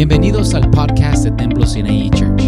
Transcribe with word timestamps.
Bienvenidos 0.00 0.54
al 0.54 0.70
podcast 0.70 1.24
de 1.24 1.30
Templo 1.32 1.66
Sinai 1.66 2.08
Church. 2.08 2.40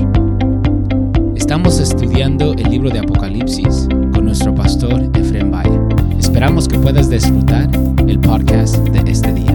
Estamos 1.37 1.78
estudiando 1.81 2.55
el 2.55 2.71
libro 2.71 2.89
de 2.89 3.00
Apocalipsis 3.00 3.89
con 4.15 4.25
nuestro 4.25 4.55
pastor 4.55 5.15
Efrem 5.15 5.50
Valle. 5.50 6.18
Esperamos 6.18 6.67
que 6.67 6.78
puedas 6.78 7.10
disfrutar 7.10 7.68
el 8.09 8.18
podcast 8.20 8.77
de 8.77 9.11
este 9.12 9.34
día. 9.34 9.52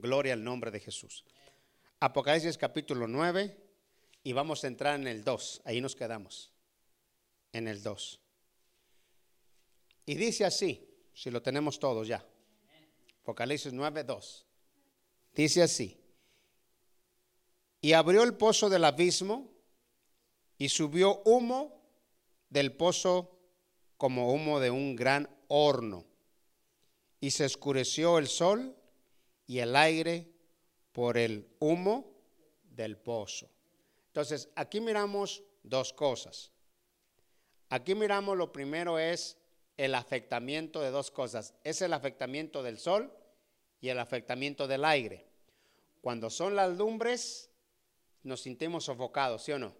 Gloria 0.00 0.32
al 0.32 0.42
nombre 0.42 0.72
de 0.72 0.80
Jesús. 0.80 1.24
Apocalipsis 2.00 2.58
capítulo 2.58 3.06
9 3.06 3.56
y 4.24 4.32
vamos 4.32 4.64
a 4.64 4.66
entrar 4.66 4.98
en 4.98 5.06
el 5.06 5.22
2. 5.22 5.62
Ahí 5.64 5.80
nos 5.80 5.94
quedamos. 5.94 6.50
En 7.52 7.68
el 7.68 7.84
2. 7.84 8.20
Y 10.06 10.16
dice 10.16 10.44
así, 10.44 10.84
si 11.14 11.30
lo 11.30 11.40
tenemos 11.40 11.78
todos 11.78 12.08
ya. 12.08 12.26
Apocalipsis 13.22 13.72
9, 13.72 14.02
2. 14.02 14.46
Dice 15.34 15.62
así. 15.62 16.00
Y 17.80 17.92
abrió 17.92 18.22
el 18.22 18.34
pozo 18.34 18.70
del 18.70 18.84
abismo 18.84 19.50
y 20.56 20.68
subió 20.68 21.22
humo 21.24 21.82
del 22.48 22.72
pozo 22.72 23.38
como 23.96 24.32
humo 24.32 24.60
de 24.60 24.70
un 24.70 24.96
gran 24.96 25.28
horno. 25.48 26.06
Y 27.20 27.30
se 27.30 27.44
oscureció 27.44 28.18
el 28.18 28.28
sol 28.28 28.76
y 29.46 29.58
el 29.58 29.76
aire 29.76 30.30
por 30.92 31.18
el 31.18 31.48
humo 31.58 32.14
del 32.62 32.96
pozo. 32.96 33.50
Entonces, 34.06 34.48
aquí 34.54 34.80
miramos 34.80 35.42
dos 35.62 35.92
cosas. 35.92 36.52
Aquí 37.68 37.94
miramos 37.94 38.36
lo 38.36 38.52
primero 38.52 38.98
es 38.98 39.36
el 39.76 39.94
afectamiento 39.94 40.80
de 40.80 40.90
dos 40.90 41.10
cosas. 41.10 41.54
Es 41.64 41.82
el 41.82 41.92
afectamiento 41.92 42.62
del 42.62 42.78
sol 42.78 43.12
y 43.84 43.90
el 43.90 43.98
afectamiento 43.98 44.66
del 44.66 44.82
aire. 44.82 45.26
Cuando 46.00 46.30
son 46.30 46.56
las 46.56 46.74
lumbres, 46.74 47.50
nos 48.22 48.40
sentimos 48.40 48.84
sofocados, 48.84 49.44
¿sí 49.44 49.52
o 49.52 49.58
no? 49.58 49.76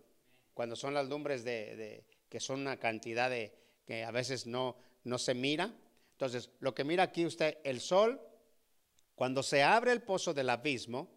Cuando 0.53 0.77
son 0.77 0.93
las 0.93 1.09
lumbres 1.09 1.43
de, 1.43 2.05
que 2.29 2.39
son 2.39 2.61
una 2.61 2.77
cantidad 2.77 3.31
de 3.31 3.55
que 3.87 4.05
a 4.05 4.11
veces 4.11 4.47
no, 4.47 4.77
no 5.05 5.17
se 5.17 5.33
mira. 5.33 5.75
Entonces, 6.13 6.51
lo 6.61 6.75
que 6.75 6.85
mira 6.85 7.05
aquí 7.05 7.25
usted, 7.25 7.57
el 7.65 7.81
sol, 7.81 8.21
cuando 9.15 9.43
se 9.43 9.63
abre 9.63 9.93
el 9.93 10.03
pozo 10.03 10.35
del 10.35 10.51
abismo, 10.51 11.09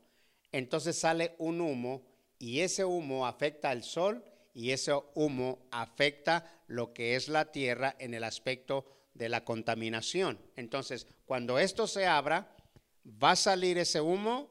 entonces 0.53 0.97
sale 0.97 1.35
un 1.39 1.59
humo 1.59 2.07
y 2.39 2.61
ese 2.61 2.85
humo 2.85 3.27
afecta 3.27 3.69
al 3.69 3.83
sol 3.83 4.23
y 4.53 4.71
ese 4.71 4.93
humo 5.13 5.59
afecta 5.71 6.63
lo 6.67 6.93
que 6.93 7.17
es 7.17 7.27
la 7.27 7.51
tierra 7.51 7.97
en 7.99 8.13
el 8.13 8.23
aspecto 8.23 8.85
de 9.13 9.27
la 9.27 9.43
contaminación. 9.43 10.39
Entonces, 10.55 11.05
cuando 11.25 11.59
esto 11.59 11.85
se 11.85 12.05
abra, 12.05 12.53
va 13.07 13.31
a 13.31 13.35
salir 13.35 13.77
ese 13.77 14.01
humo 14.01 14.49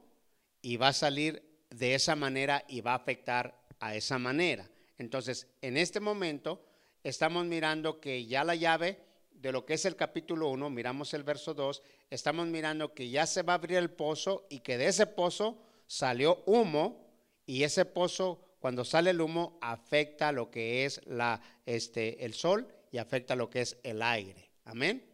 y 0.62 0.76
va 0.76 0.88
a 0.88 0.92
salir 0.92 1.42
de 1.70 1.94
esa 1.94 2.16
manera 2.16 2.64
y 2.68 2.80
va 2.80 2.92
a 2.92 2.96
afectar 2.96 3.60
a 3.80 3.94
esa 3.94 4.18
manera. 4.18 4.68
Entonces, 4.98 5.46
en 5.60 5.76
este 5.76 6.00
momento 6.00 6.64
estamos 7.02 7.44
mirando 7.44 8.00
que 8.00 8.26
ya 8.26 8.44
la 8.44 8.54
llave 8.54 8.98
de 9.30 9.52
lo 9.52 9.66
que 9.66 9.74
es 9.74 9.84
el 9.84 9.96
capítulo 9.96 10.48
1, 10.48 10.70
miramos 10.70 11.12
el 11.12 11.22
verso 11.22 11.52
2, 11.52 11.82
estamos 12.08 12.46
mirando 12.46 12.94
que 12.94 13.10
ya 13.10 13.26
se 13.26 13.42
va 13.42 13.52
a 13.52 13.56
abrir 13.56 13.76
el 13.76 13.90
pozo 13.90 14.46
y 14.48 14.60
que 14.60 14.78
de 14.78 14.86
ese 14.86 15.06
pozo 15.06 15.62
salió 15.86 16.42
humo 16.46 17.06
y 17.44 17.62
ese 17.62 17.84
pozo 17.84 18.40
cuando 18.58 18.84
sale 18.84 19.10
el 19.10 19.20
humo 19.20 19.58
afecta 19.60 20.32
lo 20.32 20.50
que 20.50 20.84
es 20.84 21.00
la, 21.06 21.40
este, 21.66 22.24
el 22.24 22.34
sol 22.34 22.66
y 22.90 22.98
afecta 22.98 23.36
lo 23.36 23.50
que 23.50 23.60
es 23.60 23.78
el 23.82 24.02
aire. 24.02 24.50
Amén. 24.64 25.04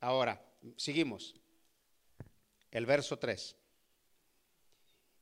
Ahora, 0.00 0.40
seguimos. 0.76 1.34
El 2.74 2.86
verso 2.86 3.18
3. 3.20 3.56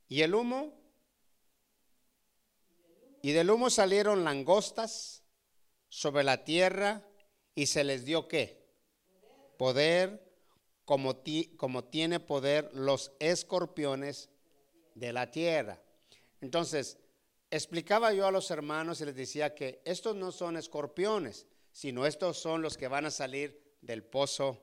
Y 0.09 0.21
el 0.23 0.33
humo, 0.33 0.73
y 3.21 3.31
del 3.31 3.51
humo 3.51 3.69
salieron 3.69 4.23
langostas 4.23 5.23
sobre 5.87 6.23
la 6.23 6.43
tierra 6.43 7.07
y 7.53 7.67
se 7.67 7.83
les 7.83 8.05
dio 8.05 8.27
qué? 8.27 8.65
Poder, 9.59 10.35
como, 10.83 11.21
como 11.55 11.83
tiene 11.83 12.19
poder 12.19 12.71
los 12.73 13.11
escorpiones 13.19 14.31
de 14.95 15.13
la 15.13 15.29
tierra. 15.29 15.79
Entonces, 16.41 16.97
explicaba 17.51 18.13
yo 18.13 18.25
a 18.25 18.31
los 18.31 18.49
hermanos 18.49 18.99
y 18.99 19.05
les 19.05 19.15
decía 19.15 19.53
que 19.53 19.79
estos 19.85 20.15
no 20.15 20.31
son 20.31 20.57
escorpiones, 20.57 21.45
sino 21.71 22.07
estos 22.07 22.39
son 22.39 22.63
los 22.63 22.77
que 22.77 22.87
van 22.87 23.05
a 23.05 23.11
salir 23.11 23.77
del 23.81 24.03
pozo 24.03 24.59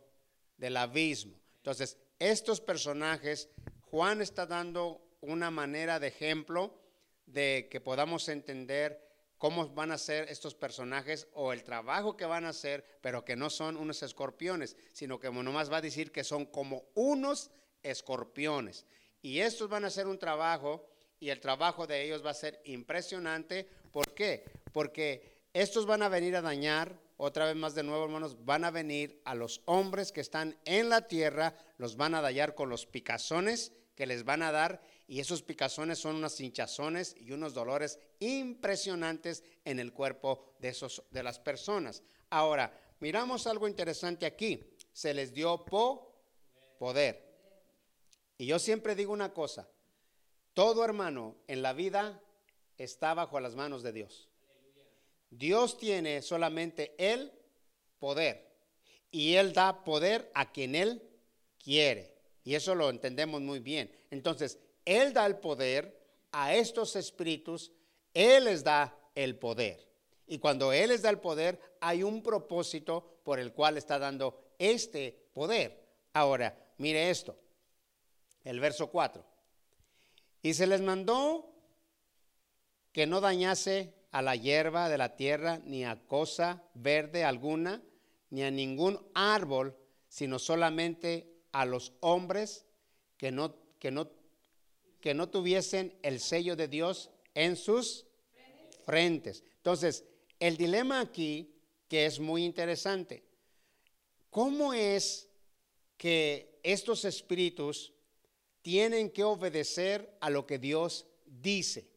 del 0.57 0.77
abismo. 0.77 1.39
Entonces, 1.59 1.97
estos 2.21 2.61
personajes, 2.61 3.49
Juan 3.91 4.21
está 4.21 4.47
dando 4.47 5.01
una 5.21 5.51
manera 5.51 5.99
de 5.99 6.09
ejemplo 6.09 6.79
de 7.27 7.69
que 7.71 7.81
podamos 7.81 8.29
entender 8.29 9.11
cómo 9.39 9.71
van 9.71 9.91
a 9.91 9.99
ser 9.99 10.29
estos 10.29 10.55
personajes 10.55 11.27
o 11.33 11.53
el 11.53 11.65
trabajo 11.65 12.17
que 12.17 12.27
van 12.27 12.45
a 12.45 12.51
hacer, 12.51 12.85
pero 13.01 13.25
que 13.25 13.37
no 13.37 13.49
son 13.49 13.77
unos 13.77 14.03
escorpiones, 14.03 14.77
sino 14.93 15.19
que 15.19 15.31
nomás 15.31 15.73
va 15.73 15.79
a 15.79 15.83
decir 15.83 16.13
que 16.13 16.23
son 16.23 16.45
como 16.45 16.85
unos 16.95 17.51
escorpiones. 17.83 18.85
Y 19.23 19.41
estos 19.41 19.71
van 19.71 19.85
a 19.85 19.89
hacer 19.89 20.07
un 20.07 20.19
trabajo 20.19 20.87
y 21.19 21.31
el 21.31 21.41
trabajo 21.41 21.87
de 21.87 22.03
ellos 22.03 22.25
va 22.25 22.31
a 22.31 22.35
ser 22.35 22.61
impresionante. 22.65 23.67
¿Por 23.93 24.13
qué? 24.15 24.45
Porque 24.73 25.41
estos 25.55 25.87
van 25.87 26.03
a 26.03 26.11
venir 26.11 26.37
a 26.37 26.43
dañar, 26.43 27.01
otra 27.21 27.45
vez 27.45 27.55
más 27.55 27.75
de 27.75 27.83
nuevo 27.83 28.05
hermanos, 28.05 28.45
van 28.47 28.65
a 28.65 28.71
venir 28.71 29.21
a 29.27 29.35
los 29.35 29.61
hombres 29.67 30.11
que 30.11 30.23
están 30.23 30.57
en 30.65 30.89
la 30.89 31.07
tierra, 31.07 31.55
los 31.77 31.97
van 31.97 32.15
a 32.15 32.23
dañar 32.23 32.55
con 32.55 32.71
los 32.71 32.87
picazones 32.87 33.73
que 33.95 34.07
les 34.07 34.25
van 34.25 34.43
a 34.43 34.51
dar 34.51 34.81
y 35.07 35.21
esos 35.21 35.43
picazones 35.43 35.99
son 35.99 36.17
unas 36.17 36.41
hinchazones 36.41 37.15
y 37.19 37.33
unos 37.33 37.53
dolores 37.53 37.99
impresionantes 38.21 39.45
en 39.67 39.79
el 39.79 39.93
cuerpo 39.93 40.55
de, 40.61 40.71
esos, 40.71 41.03
de 41.11 41.23
las 41.23 41.39
personas. 41.39 42.03
Ahora, 42.31 42.73
miramos 43.01 43.47
algo 43.47 43.69
interesante 43.69 44.25
aquí. 44.25 44.75
Se 44.93 45.13
les 45.13 45.35
dio 45.35 45.67
poder. 46.79 47.31
Y 48.39 48.47
yo 48.47 48.59
siempre 48.59 48.95
digo 48.95 49.13
una 49.13 49.35
cosa, 49.35 49.69
todo 50.55 50.83
hermano 50.83 51.37
en 51.47 51.61
la 51.61 51.75
vida 51.75 52.23
está 52.79 53.13
bajo 53.13 53.39
las 53.41 53.55
manos 53.55 53.83
de 53.83 53.93
Dios. 53.93 54.30
Dios 55.31 55.79
tiene 55.79 56.23
solamente 56.23 56.95
el 56.99 57.33
poder 57.99 58.51
y 59.11 59.35
Él 59.35 59.53
da 59.53 59.85
poder 59.85 60.31
a 60.35 60.51
quien 60.51 60.75
Él 60.75 61.03
quiere. 61.63 62.15
Y 62.45 62.55
eso 62.55 62.75
lo 62.75 62.91
entendemos 62.91 63.41
muy 63.41 63.61
bien. 63.61 63.91
Entonces, 64.11 64.59
Él 64.85 65.13
da 65.13 65.27
el 65.27 65.37
poder 65.37 65.99
a 66.33 66.55
estos 66.55 66.97
espíritus, 66.97 67.73
Él 68.15 68.45
les 68.45 68.65
da 68.65 68.97
el 69.15 69.37
poder. 69.37 69.87
Y 70.27 70.39
cuando 70.39 70.73
Él 70.73 70.91
les 70.91 71.03
da 71.03 71.11
el 71.11 71.19
poder, 71.19 71.61
hay 71.81 72.03
un 72.03 72.23
propósito 72.23 73.21
por 73.25 73.39
el 73.39 73.53
cual 73.53 73.77
está 73.77 73.99
dando 73.99 74.55
este 74.59 75.29
poder. 75.33 75.89
Ahora, 76.13 76.57
mire 76.79 77.11
esto, 77.11 77.37
el 78.45 78.61
verso 78.61 78.91
4. 78.91 79.25
Y 80.43 80.55
se 80.55 80.67
les 80.67 80.81
mandó 80.81 81.53
que 82.93 83.07
no 83.07 83.21
dañase 83.21 83.93
a 84.11 84.23
la 84.23 84.37
hierba 84.37 84.89
de 84.89 84.99
la 84.99 85.17
tierra, 85.17 85.61
ni 85.65 85.85
a 85.85 85.97
cosa 86.07 86.63
verde 86.75 87.25
alguna, 87.25 87.83
ni 88.31 88.43
a 88.43 88.51
ningún 88.51 89.01
árbol, 89.15 89.77
sino 90.09 90.39
solamente 90.39 91.33
a 91.53 91.65
los 91.65 91.93
hombres 92.01 92.67
que 93.17 93.31
no, 93.31 93.57
que 93.79 93.91
no, 93.91 94.11
que 95.01 95.15
no 95.15 95.29
tuviesen 95.29 95.97
el 96.03 96.21
sello 96.21 96.57
de 96.57 96.69
Dios 96.69 97.11
en 97.35 97.57
sus 97.57 98.07
frentes. 98.85 99.45
Entonces, 99.57 100.05
el 100.39 100.57
dilema 100.57 101.01
aquí, 101.01 101.55
que 101.89 102.07
es 102.07 102.19
muy 102.19 102.45
interesante, 102.45 103.25
¿cómo 104.31 104.73
es 104.73 105.29
que 105.97 106.59
estos 106.63 107.05
espíritus 107.05 107.93
tienen 108.63 109.11
que 109.11 109.25
obedecer 109.25 110.17
a 110.21 110.31
lo 110.31 110.47
que 110.47 110.59
Dios 110.59 111.07
dice. 111.27 111.90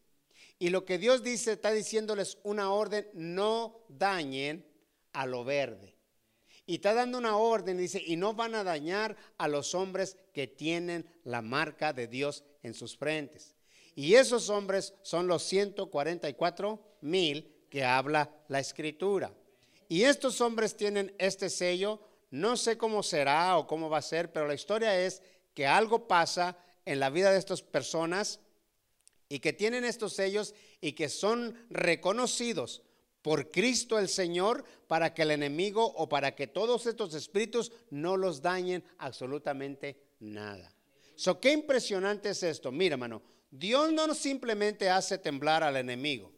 Y 0.63 0.69
lo 0.69 0.85
que 0.85 0.97
Dios 0.97 1.23
dice 1.23 1.51
está 1.51 1.73
diciéndoles 1.73 2.37
una 2.43 2.71
orden, 2.71 3.09
no 3.11 3.81
dañen 3.89 4.65
a 5.11 5.25
lo 5.25 5.43
verde. 5.43 5.97
Y 6.65 6.75
está 6.75 6.93
dando 6.93 7.17
una 7.17 7.35
orden, 7.35 7.77
dice, 7.77 8.01
y 8.01 8.15
no 8.15 8.33
van 8.33 8.55
a 8.55 8.63
dañar 8.63 9.17
a 9.37 9.49
los 9.49 9.75
hombres 9.75 10.15
que 10.31 10.47
tienen 10.47 11.05
la 11.25 11.41
marca 11.41 11.91
de 11.91 12.07
Dios 12.07 12.45
en 12.61 12.73
sus 12.73 12.95
frentes. 12.95 13.55
Y 13.93 14.13
esos 14.13 14.49
hombres 14.49 14.93
son 15.01 15.27
los 15.27 15.43
144 15.43 16.97
mil 17.01 17.65
que 17.69 17.83
habla 17.83 18.31
la 18.47 18.61
escritura. 18.61 19.33
Y 19.89 20.03
estos 20.03 20.39
hombres 20.39 20.77
tienen 20.77 21.13
este 21.17 21.49
sello, 21.49 21.99
no 22.31 22.55
sé 22.55 22.77
cómo 22.77 23.03
será 23.03 23.57
o 23.57 23.67
cómo 23.67 23.89
va 23.89 23.97
a 23.97 24.01
ser, 24.01 24.31
pero 24.31 24.47
la 24.47 24.53
historia 24.53 24.97
es 24.97 25.21
que 25.53 25.67
algo 25.67 26.07
pasa 26.07 26.57
en 26.85 27.01
la 27.01 27.09
vida 27.09 27.33
de 27.33 27.39
estas 27.39 27.61
personas 27.61 28.39
y 29.33 29.39
que 29.39 29.51
tienen 29.51 29.83
estos 29.83 30.13
sellos 30.13 30.53
y 30.79 30.91
que 30.91 31.09
son 31.09 31.57
reconocidos 31.71 32.83
por 33.23 33.49
Cristo 33.49 33.97
el 33.97 34.07
Señor 34.07 34.63
para 34.85 35.15
que 35.15 35.23
el 35.23 35.31
enemigo 35.31 35.83
o 35.83 36.07
para 36.07 36.35
que 36.35 36.45
todos 36.45 36.85
estos 36.85 37.15
espíritus 37.15 37.71
no 37.89 38.15
los 38.15 38.43
dañen 38.43 38.83
absolutamente 38.99 39.97
nada. 40.19 40.71
So, 41.15 41.39
qué 41.39 41.51
impresionante 41.51 42.29
es 42.29 42.43
esto. 42.43 42.71
Mira, 42.71 42.93
hermano, 42.93 43.23
Dios 43.49 43.91
no 43.91 44.13
simplemente 44.13 44.91
hace 44.91 45.17
temblar 45.17 45.63
al 45.63 45.77
enemigo, 45.77 46.31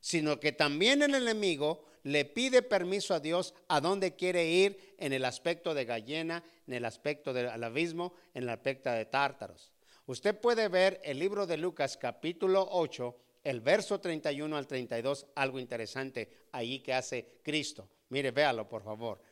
sino 0.00 0.40
que 0.40 0.50
también 0.50 1.02
el 1.02 1.14
enemigo 1.14 1.84
le 2.02 2.24
pide 2.24 2.62
permiso 2.62 3.14
a 3.14 3.20
Dios 3.20 3.54
a 3.68 3.80
dónde 3.80 4.16
quiere 4.16 4.44
ir 4.50 4.96
en 4.98 5.12
el 5.12 5.24
aspecto 5.24 5.72
de 5.72 5.84
gallina, 5.84 6.42
en 6.66 6.74
el 6.74 6.84
aspecto 6.84 7.32
del 7.32 7.62
abismo, 7.62 8.12
en 8.34 8.42
el 8.42 8.48
aspecto 8.48 8.90
de 8.90 9.04
tártaros. 9.04 9.73
Usted 10.06 10.38
puede 10.38 10.68
ver 10.68 11.00
el 11.02 11.18
libro 11.18 11.46
de 11.46 11.56
Lucas 11.56 11.96
capítulo 11.96 12.68
8, 12.72 13.16
el 13.42 13.62
verso 13.62 14.00
31 14.00 14.54
al 14.54 14.66
32, 14.66 15.26
algo 15.34 15.58
interesante 15.58 16.48
ahí 16.52 16.80
que 16.80 16.92
hace 16.92 17.40
Cristo. 17.42 17.88
Mire, 18.10 18.30
véalo 18.30 18.68
por 18.68 18.82
favor. 18.82 19.22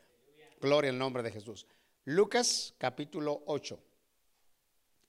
Gloria 0.60 0.90
al 0.90 0.96
nombre 0.96 1.22
de 1.22 1.30
Jesús. 1.30 1.66
Lucas 2.04 2.74
capítulo 2.78 3.42
8, 3.46 3.78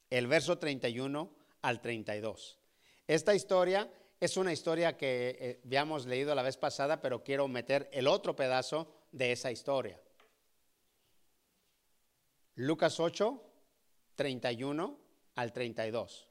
el 0.09 0.27
verso 0.27 0.57
31 0.57 1.33
al 1.61 1.81
32. 1.81 2.59
Esta 3.07 3.33
historia 3.33 3.89
es 4.19 4.35
una 4.35 4.51
historia 4.51 4.97
que 4.97 5.37
eh, 5.39 5.61
habíamos 5.65 6.05
leído 6.05 6.35
la 6.35 6.43
vez 6.43 6.57
pasada, 6.57 7.01
pero 7.01 7.23
quiero 7.23 7.47
meter 7.47 7.89
el 7.93 8.07
otro 8.07 8.35
pedazo 8.35 8.93
de 9.13 9.31
esa 9.31 9.49
historia. 9.49 9.97
Lucas 12.55 12.99
8, 12.99 13.41
31 14.15 15.02
al 15.35 15.53
32. 15.53 16.27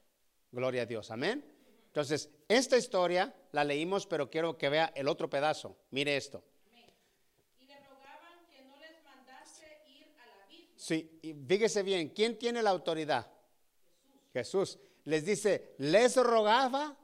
Gloria 0.51 0.83
a 0.83 0.85
Dios, 0.85 1.11
amén. 1.11 1.43
Entonces, 1.87 2.29
esta 2.47 2.77
historia 2.77 3.33
la 3.51 3.63
leímos, 3.63 4.07
pero 4.07 4.29
quiero 4.29 4.57
que 4.57 4.69
vea 4.69 4.91
el 4.95 5.07
otro 5.07 5.29
pedazo. 5.29 5.77
Mire 5.91 6.17
esto. 6.17 6.43
Y 7.59 7.65
le 7.65 7.79
rogaban 7.81 8.45
que 8.49 8.63
no 8.63 8.75
les 8.77 9.03
mandase 9.03 9.65
ir 9.87 10.07
al 10.19 10.41
abismo. 10.41 10.73
Sí, 10.75 11.19
y 11.21 11.33
fíjese 11.33 11.83
bien, 11.83 12.09
¿quién 12.09 12.37
tiene 12.37 12.63
la 12.63 12.71
autoridad? 12.71 13.31
Jesús. 14.33 14.79
Les 15.05 15.25
dice, 15.25 15.75
les 15.77 16.15
rogaba 16.15 16.97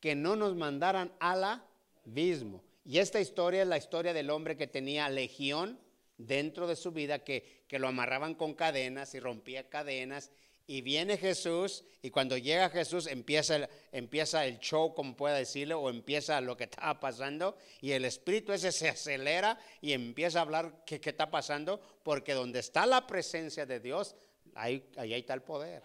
que 0.00 0.14
no 0.14 0.36
nos 0.36 0.54
mandaran 0.54 1.12
al 1.20 1.62
abismo. 2.04 2.62
Y 2.84 2.98
esta 2.98 3.20
historia 3.20 3.62
es 3.62 3.68
la 3.68 3.78
historia 3.78 4.12
del 4.12 4.30
hombre 4.30 4.56
que 4.56 4.66
tenía 4.66 5.08
legión 5.08 5.78
dentro 6.16 6.66
de 6.66 6.76
su 6.76 6.92
vida, 6.92 7.20
que, 7.20 7.64
que 7.68 7.78
lo 7.78 7.88
amarraban 7.88 8.34
con 8.34 8.54
cadenas 8.54 9.14
y 9.14 9.20
rompía 9.20 9.68
cadenas. 9.68 10.32
Y 10.68 10.82
viene 10.82 11.16
Jesús 11.16 11.82
y 12.02 12.10
cuando 12.10 12.36
llega 12.36 12.70
Jesús 12.70 13.08
empieza 13.08 13.56
el, 13.56 13.68
empieza 13.90 14.46
el 14.46 14.60
show, 14.60 14.94
como 14.94 15.16
pueda 15.16 15.34
decirle, 15.34 15.74
o 15.74 15.90
empieza 15.90 16.40
lo 16.40 16.56
que 16.56 16.64
estaba 16.64 17.00
pasando 17.00 17.56
y 17.80 17.90
el 17.90 18.04
espíritu 18.04 18.52
ese 18.52 18.70
se 18.70 18.88
acelera 18.88 19.58
y 19.80 19.92
empieza 19.92 20.38
a 20.38 20.42
hablar 20.42 20.84
qué, 20.86 21.00
qué 21.00 21.10
está 21.10 21.30
pasando, 21.30 21.80
porque 22.04 22.34
donde 22.34 22.60
está 22.60 22.86
la 22.86 23.06
presencia 23.06 23.66
de 23.66 23.80
Dios, 23.80 24.14
ahí, 24.54 24.88
ahí 24.96 25.14
está 25.14 25.34
el 25.34 25.42
poder. 25.42 25.82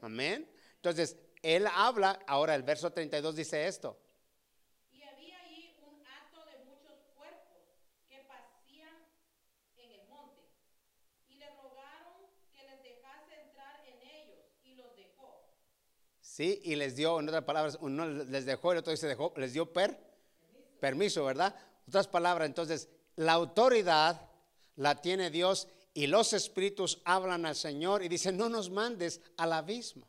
Amén. 0.00 0.48
Entonces, 0.76 1.16
él 1.42 1.66
habla, 1.66 2.18
ahora 2.26 2.54
el 2.54 2.62
verso 2.62 2.90
32 2.90 3.34
dice 3.36 3.66
esto. 3.66 3.98
Y 4.92 5.02
había 5.02 5.40
allí 5.40 5.74
un 5.82 6.04
hato 6.06 6.44
de 6.46 6.64
muchos 6.64 6.98
cuerpos 7.16 7.62
que 8.08 8.18
pasían 8.28 8.94
en 9.76 9.90
el 9.90 10.08
monte. 10.08 10.42
Y 11.28 11.34
le 11.34 11.48
rogaron 11.56 12.26
que 12.52 12.62
les 12.64 12.82
dejase 12.82 13.40
entrar 13.42 13.84
en 13.86 14.02
ellos, 14.02 14.44
y 14.64 14.74
los 14.74 14.96
dejó. 14.96 15.44
Sí, 16.38 16.60
y 16.62 16.76
les 16.76 16.94
dio, 16.94 17.18
en 17.18 17.26
otras 17.26 17.42
palabras, 17.42 17.78
uno 17.80 18.06
les 18.06 18.46
dejó, 18.46 18.70
el 18.70 18.78
otro 18.78 18.96
se 18.96 19.08
dejó, 19.08 19.34
les 19.38 19.54
dio 19.54 19.72
per, 19.72 19.98
permiso, 20.78 21.24
¿verdad? 21.24 21.52
Otras 21.88 22.06
palabras, 22.06 22.46
entonces, 22.46 22.88
la 23.16 23.32
autoridad 23.32 24.30
la 24.76 25.00
tiene 25.00 25.32
Dios 25.32 25.66
y 25.94 26.06
los 26.06 26.32
espíritus 26.34 27.00
hablan 27.04 27.44
al 27.44 27.56
Señor 27.56 28.04
y 28.04 28.08
dicen, 28.08 28.36
no 28.36 28.48
nos 28.48 28.70
mandes 28.70 29.20
al 29.36 29.52
abismo. 29.52 30.06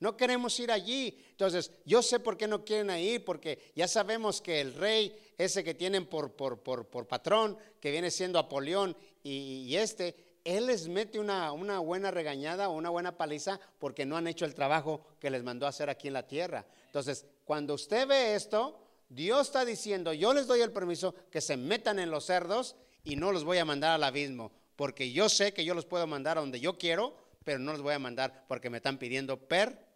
No 0.00 0.16
queremos 0.16 0.58
ir 0.58 0.72
allí. 0.72 1.16
Entonces, 1.30 1.70
yo 1.84 2.02
sé 2.02 2.18
por 2.18 2.36
qué 2.36 2.48
no 2.48 2.64
quieren 2.64 2.90
ir, 2.98 3.24
porque 3.24 3.70
ya 3.76 3.86
sabemos 3.86 4.40
que 4.40 4.60
el 4.60 4.74
rey, 4.74 5.16
ese 5.38 5.62
que 5.62 5.74
tienen 5.74 6.06
por, 6.06 6.32
por, 6.32 6.60
por, 6.60 6.88
por 6.88 7.06
patrón, 7.06 7.56
que 7.80 7.92
viene 7.92 8.10
siendo 8.10 8.40
Apolión, 8.40 8.96
y, 9.22 9.64
y 9.68 9.76
este, 9.76 10.27
él 10.44 10.66
les 10.66 10.88
mete 10.88 11.18
una, 11.18 11.50
buena 11.50 12.10
regañada 12.10 12.68
o 12.68 12.76
una 12.76 12.90
buena 12.90 13.16
paliza 13.16 13.60
porque 13.78 14.06
no 14.06 14.16
han 14.16 14.26
hecho 14.26 14.44
el 14.44 14.54
trabajo 14.54 15.04
que 15.20 15.30
les 15.30 15.42
mandó 15.42 15.66
hacer 15.66 15.90
aquí 15.90 16.08
en 16.08 16.14
la 16.14 16.26
tierra. 16.26 16.66
Entonces, 16.86 17.26
cuando 17.44 17.74
usted 17.74 18.06
ve 18.06 18.34
esto, 18.34 18.78
Dios 19.08 19.48
está 19.48 19.64
diciendo, 19.64 20.12
yo 20.12 20.32
les 20.34 20.46
doy 20.46 20.60
el 20.60 20.72
permiso 20.72 21.14
que 21.30 21.40
se 21.40 21.56
metan 21.56 21.98
en 21.98 22.10
los 22.10 22.24
cerdos 22.24 22.76
y 23.04 23.16
no 23.16 23.32
los 23.32 23.44
voy 23.44 23.58
a 23.58 23.64
mandar 23.64 23.92
al 23.92 24.04
abismo, 24.04 24.52
porque 24.76 25.12
yo 25.12 25.28
sé 25.28 25.52
que 25.52 25.64
yo 25.64 25.74
los 25.74 25.86
puedo 25.86 26.06
mandar 26.06 26.38
a 26.38 26.40
donde 26.40 26.60
yo 26.60 26.78
quiero, 26.78 27.14
pero 27.44 27.58
no 27.58 27.72
los 27.72 27.82
voy 27.82 27.94
a 27.94 27.98
mandar 27.98 28.44
porque 28.48 28.70
me 28.70 28.78
están 28.78 28.98
pidiendo 28.98 29.38
per 29.38 29.86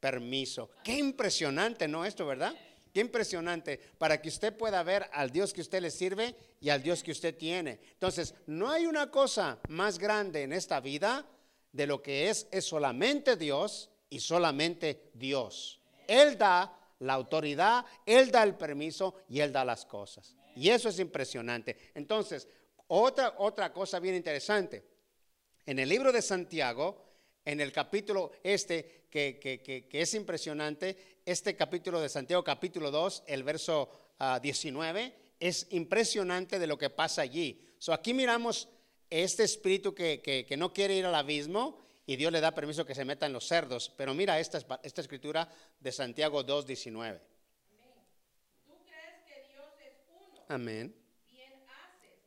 permiso. 0.00 0.70
Qué 0.82 0.98
impresionante, 0.98 1.86
¿no? 1.88 2.04
Esto, 2.04 2.26
¿verdad? 2.26 2.54
Qué 2.92 3.00
impresionante 3.00 3.78
para 3.98 4.20
que 4.20 4.28
usted 4.28 4.56
pueda 4.56 4.82
ver 4.82 5.08
al 5.12 5.30
Dios 5.30 5.52
que 5.52 5.60
usted 5.60 5.80
le 5.80 5.90
sirve 5.90 6.34
y 6.60 6.70
al 6.70 6.82
Dios 6.82 7.02
que 7.02 7.12
usted 7.12 7.36
tiene. 7.36 7.80
Entonces, 7.92 8.34
no 8.46 8.70
hay 8.70 8.86
una 8.86 9.10
cosa 9.10 9.58
más 9.68 9.98
grande 9.98 10.42
en 10.42 10.52
esta 10.52 10.80
vida 10.80 11.26
de 11.72 11.86
lo 11.86 12.02
que 12.02 12.28
es, 12.28 12.48
es 12.50 12.64
solamente 12.64 13.36
Dios 13.36 13.90
y 14.08 14.20
solamente 14.20 15.10
Dios. 15.14 15.80
Él 16.08 16.36
da 16.36 16.76
la 17.00 17.14
autoridad, 17.14 17.84
Él 18.04 18.30
da 18.30 18.42
el 18.42 18.56
permiso 18.56 19.14
y 19.28 19.40
Él 19.40 19.52
da 19.52 19.64
las 19.64 19.86
cosas. 19.86 20.36
Y 20.56 20.68
eso 20.68 20.88
es 20.88 20.98
impresionante. 20.98 21.92
Entonces, 21.94 22.48
otra, 22.88 23.34
otra 23.38 23.72
cosa 23.72 24.00
bien 24.00 24.16
interesante. 24.16 24.84
En 25.64 25.78
el 25.78 25.88
libro 25.88 26.10
de 26.10 26.22
Santiago, 26.22 27.09
en 27.44 27.60
el 27.60 27.72
capítulo 27.72 28.32
este, 28.42 29.06
que, 29.10 29.38
que, 29.38 29.62
que, 29.62 29.88
que 29.88 30.02
es 30.02 30.14
impresionante, 30.14 31.20
este 31.24 31.56
capítulo 31.56 32.00
de 32.00 32.08
Santiago, 32.08 32.42
capítulo 32.42 32.90
2, 32.90 33.24
el 33.26 33.42
verso 33.42 33.90
uh, 34.18 34.40
19, 34.40 35.14
es 35.38 35.66
impresionante 35.70 36.58
de 36.58 36.66
lo 36.66 36.78
que 36.78 36.90
pasa 36.90 37.22
allí. 37.22 37.66
So, 37.78 37.92
aquí 37.92 38.12
miramos 38.12 38.68
este 39.08 39.42
espíritu 39.42 39.94
que, 39.94 40.46
no 40.56 40.72
quiere 40.72 40.94
ir 40.94 41.06
al 41.06 41.14
abismo 41.14 41.78
y 42.06 42.16
Dios 42.16 42.32
le 42.32 42.40
da 42.40 42.54
permiso 42.54 42.84
que 42.84 42.94
se 42.94 43.04
meta 43.04 43.26
en 43.26 43.32
los 43.32 43.46
cerdos. 43.46 43.92
Pero 43.96 44.14
mira 44.14 44.38
esta, 44.38 44.58
esta 44.82 45.00
escritura 45.00 45.48
de 45.78 45.92
Santiago 45.92 46.42
2, 46.42 46.66
19. 46.66 47.10
Amén. 47.10 47.22
¿Tú 48.66 48.74
crees 48.84 49.24
que 49.26 49.48
Dios 49.52 49.66
es 49.80 49.94
uno? 50.08 50.44
Amén. 50.48 50.94
Bien 51.30 51.52
haces. 51.68 52.18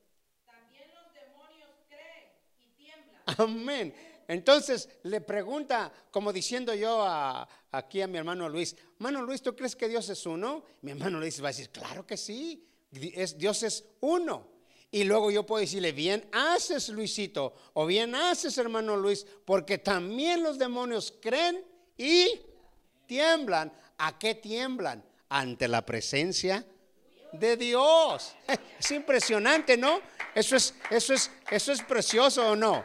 También 0.45 0.89
los 0.93 1.13
demonios 1.13 1.69
creen 1.87 2.31
y 2.59 2.67
tiemblan. 2.75 3.21
Amén. 3.37 4.12
Entonces 4.33 4.89
le 5.03 5.21
pregunta, 5.21 5.91
como 6.11 6.33
diciendo 6.33 6.73
yo 6.73 7.05
aquí 7.71 8.01
a 8.01 8.07
mi 8.07 8.17
hermano 8.17 8.49
Luis, 8.49 8.75
hermano 8.95 9.21
Luis, 9.21 9.41
¿tú 9.41 9.55
crees 9.55 9.75
que 9.75 9.87
Dios 9.87 10.09
es 10.09 10.25
uno? 10.25 10.63
Mi 10.81 10.91
hermano 10.91 11.19
Luis 11.19 11.41
va 11.41 11.49
a 11.49 11.51
decir, 11.51 11.69
claro 11.69 12.05
que 12.05 12.17
sí, 12.17 12.67
Dios 12.91 13.63
es 13.63 13.85
uno. 14.01 14.51
Y 14.91 15.05
luego 15.05 15.31
yo 15.31 15.43
puedo 15.43 15.59
decirle, 15.61 15.91
bien 15.91 16.23
haces 16.31 16.89
Luisito, 16.89 17.55
o 17.73 17.85
bien 17.85 18.13
haces 18.13 18.57
hermano 18.59 18.95
Luis, 18.95 19.25
porque 19.43 19.79
también 19.79 20.43
los 20.43 20.59
demonios 20.59 21.13
creen 21.19 21.65
y 21.97 22.41
tiemblan. 23.07 23.73
¿A 23.97 24.19
qué 24.19 24.35
tiemblan? 24.35 25.03
Ante 25.29 25.67
la 25.67 25.83
presencia 25.83 26.65
de 27.31 27.57
Dios. 27.57 28.35
Es 28.79 28.91
impresionante, 28.91 29.77
¿no? 29.77 30.01
Eso 30.35 30.57
es, 30.57 30.73
eso 30.89 31.13
es, 31.13 31.31
eso 31.49 31.71
es 31.71 31.81
precioso 31.81 32.51
o 32.51 32.55
no. 32.55 32.83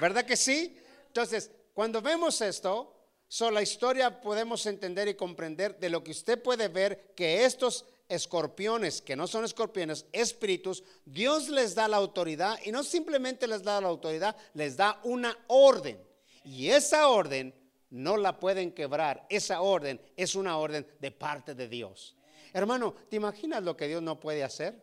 ¿Verdad 0.00 0.24
que 0.24 0.36
sí? 0.36 0.76
Entonces, 1.14 1.52
cuando 1.74 2.02
vemos 2.02 2.40
esto, 2.40 2.92
so 3.28 3.48
la 3.48 3.62
historia 3.62 4.20
podemos 4.20 4.66
entender 4.66 5.06
y 5.06 5.14
comprender 5.14 5.78
de 5.78 5.88
lo 5.88 6.02
que 6.02 6.10
usted 6.10 6.42
puede 6.42 6.66
ver 6.66 7.14
que 7.14 7.44
estos 7.44 7.84
escorpiones, 8.08 9.00
que 9.00 9.14
no 9.14 9.28
son 9.28 9.44
escorpiones, 9.44 10.06
espíritus, 10.10 10.82
Dios 11.04 11.48
les 11.50 11.76
da 11.76 11.86
la 11.86 11.98
autoridad 11.98 12.58
y 12.64 12.72
no 12.72 12.82
simplemente 12.82 13.46
les 13.46 13.62
da 13.62 13.80
la 13.80 13.86
autoridad, 13.86 14.36
les 14.54 14.76
da 14.76 14.98
una 15.04 15.38
orden. 15.46 16.04
Y 16.44 16.70
esa 16.70 17.06
orden 17.06 17.54
no 17.90 18.16
la 18.16 18.40
pueden 18.40 18.72
quebrar. 18.72 19.24
Esa 19.30 19.60
orden 19.60 20.00
es 20.16 20.34
una 20.34 20.58
orden 20.58 20.84
de 20.98 21.12
parte 21.12 21.54
de 21.54 21.68
Dios. 21.68 22.16
Hermano, 22.52 22.92
¿te 23.08 23.14
imaginas 23.14 23.62
lo 23.62 23.76
que 23.76 23.86
Dios 23.86 24.02
no 24.02 24.18
puede 24.18 24.42
hacer? 24.42 24.82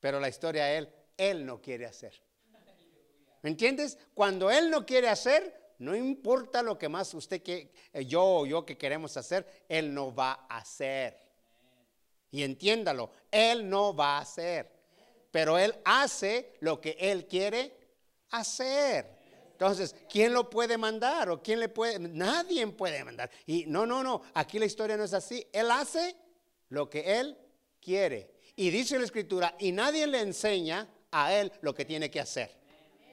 Pero 0.00 0.20
la 0.20 0.30
historia 0.30 0.72
Él, 0.74 0.88
Él 1.18 1.44
no 1.44 1.60
quiere 1.60 1.84
hacer. 1.84 2.18
¿Me 3.48 3.52
entiendes? 3.52 3.96
Cuando 4.12 4.50
Él 4.50 4.68
no 4.68 4.84
quiere 4.84 5.08
hacer, 5.08 5.72
no 5.78 5.96
importa 5.96 6.60
lo 6.60 6.76
que 6.76 6.86
más 6.86 7.14
usted 7.14 7.42
que 7.42 7.72
eh, 7.94 8.04
yo 8.04 8.22
o 8.22 8.44
yo 8.44 8.66
que 8.66 8.76
queremos 8.76 9.16
hacer, 9.16 9.64
Él 9.70 9.94
no 9.94 10.14
va 10.14 10.44
a 10.50 10.58
hacer. 10.58 11.18
Y 12.30 12.42
entiéndalo, 12.42 13.10
Él 13.30 13.66
no 13.66 13.96
va 13.96 14.18
a 14.18 14.20
hacer. 14.20 14.70
Pero 15.30 15.56
Él 15.56 15.74
hace 15.86 16.56
lo 16.60 16.78
que 16.78 16.94
Él 17.00 17.26
quiere 17.26 17.74
hacer. 18.32 19.16
Entonces, 19.52 19.96
¿quién 20.10 20.34
lo 20.34 20.50
puede 20.50 20.76
mandar? 20.76 21.30
¿O 21.30 21.42
quién 21.42 21.60
le 21.60 21.70
puede? 21.70 21.98
Nadie 22.00 22.66
puede 22.66 23.02
mandar. 23.02 23.30
Y 23.46 23.64
no, 23.64 23.86
no, 23.86 24.02
no, 24.02 24.20
aquí 24.34 24.58
la 24.58 24.66
historia 24.66 24.98
no 24.98 25.04
es 25.04 25.14
así. 25.14 25.46
Él 25.54 25.70
hace 25.70 26.14
lo 26.68 26.90
que 26.90 27.18
Él 27.18 27.34
quiere. 27.80 28.30
Y 28.56 28.68
dice 28.68 28.98
la 28.98 29.06
escritura, 29.06 29.54
y 29.58 29.72
nadie 29.72 30.06
le 30.06 30.20
enseña 30.20 30.86
a 31.10 31.32
Él 31.32 31.50
lo 31.62 31.74
que 31.74 31.86
tiene 31.86 32.10
que 32.10 32.20
hacer. 32.20 32.57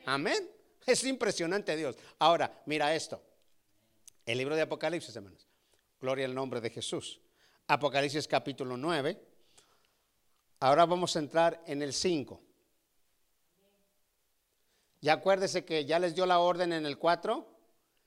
Amén. 0.06 0.50
Es 0.86 1.04
impresionante 1.04 1.76
Dios. 1.76 1.98
Ahora, 2.20 2.62
mira 2.66 2.94
esto. 2.94 3.22
El 4.26 4.38
libro 4.38 4.56
de 4.56 4.62
Apocalipsis, 4.62 5.16
hermanos. 5.16 5.48
Gloria 6.00 6.26
al 6.26 6.36
nombre 6.36 6.62
de 6.62 6.70
Jesús. 6.70 7.20
Apocalipsis 7.68 8.28
capítulo 8.28 8.78
9. 8.78 9.20
Ahora 10.60 10.86
vamos 10.86 11.16
a 11.16 11.20
entrar 11.20 11.64
en 11.66 11.82
el 11.82 11.94
5. 11.94 12.42
Ya 15.02 15.14
acuérdese 15.14 15.66
que 15.66 15.86
ya 15.86 16.00
les 16.00 16.16
dio 16.16 16.26
la 16.26 16.40
orden 16.40 16.74
en 16.74 16.86
el 16.86 16.98
4. 16.98 17.54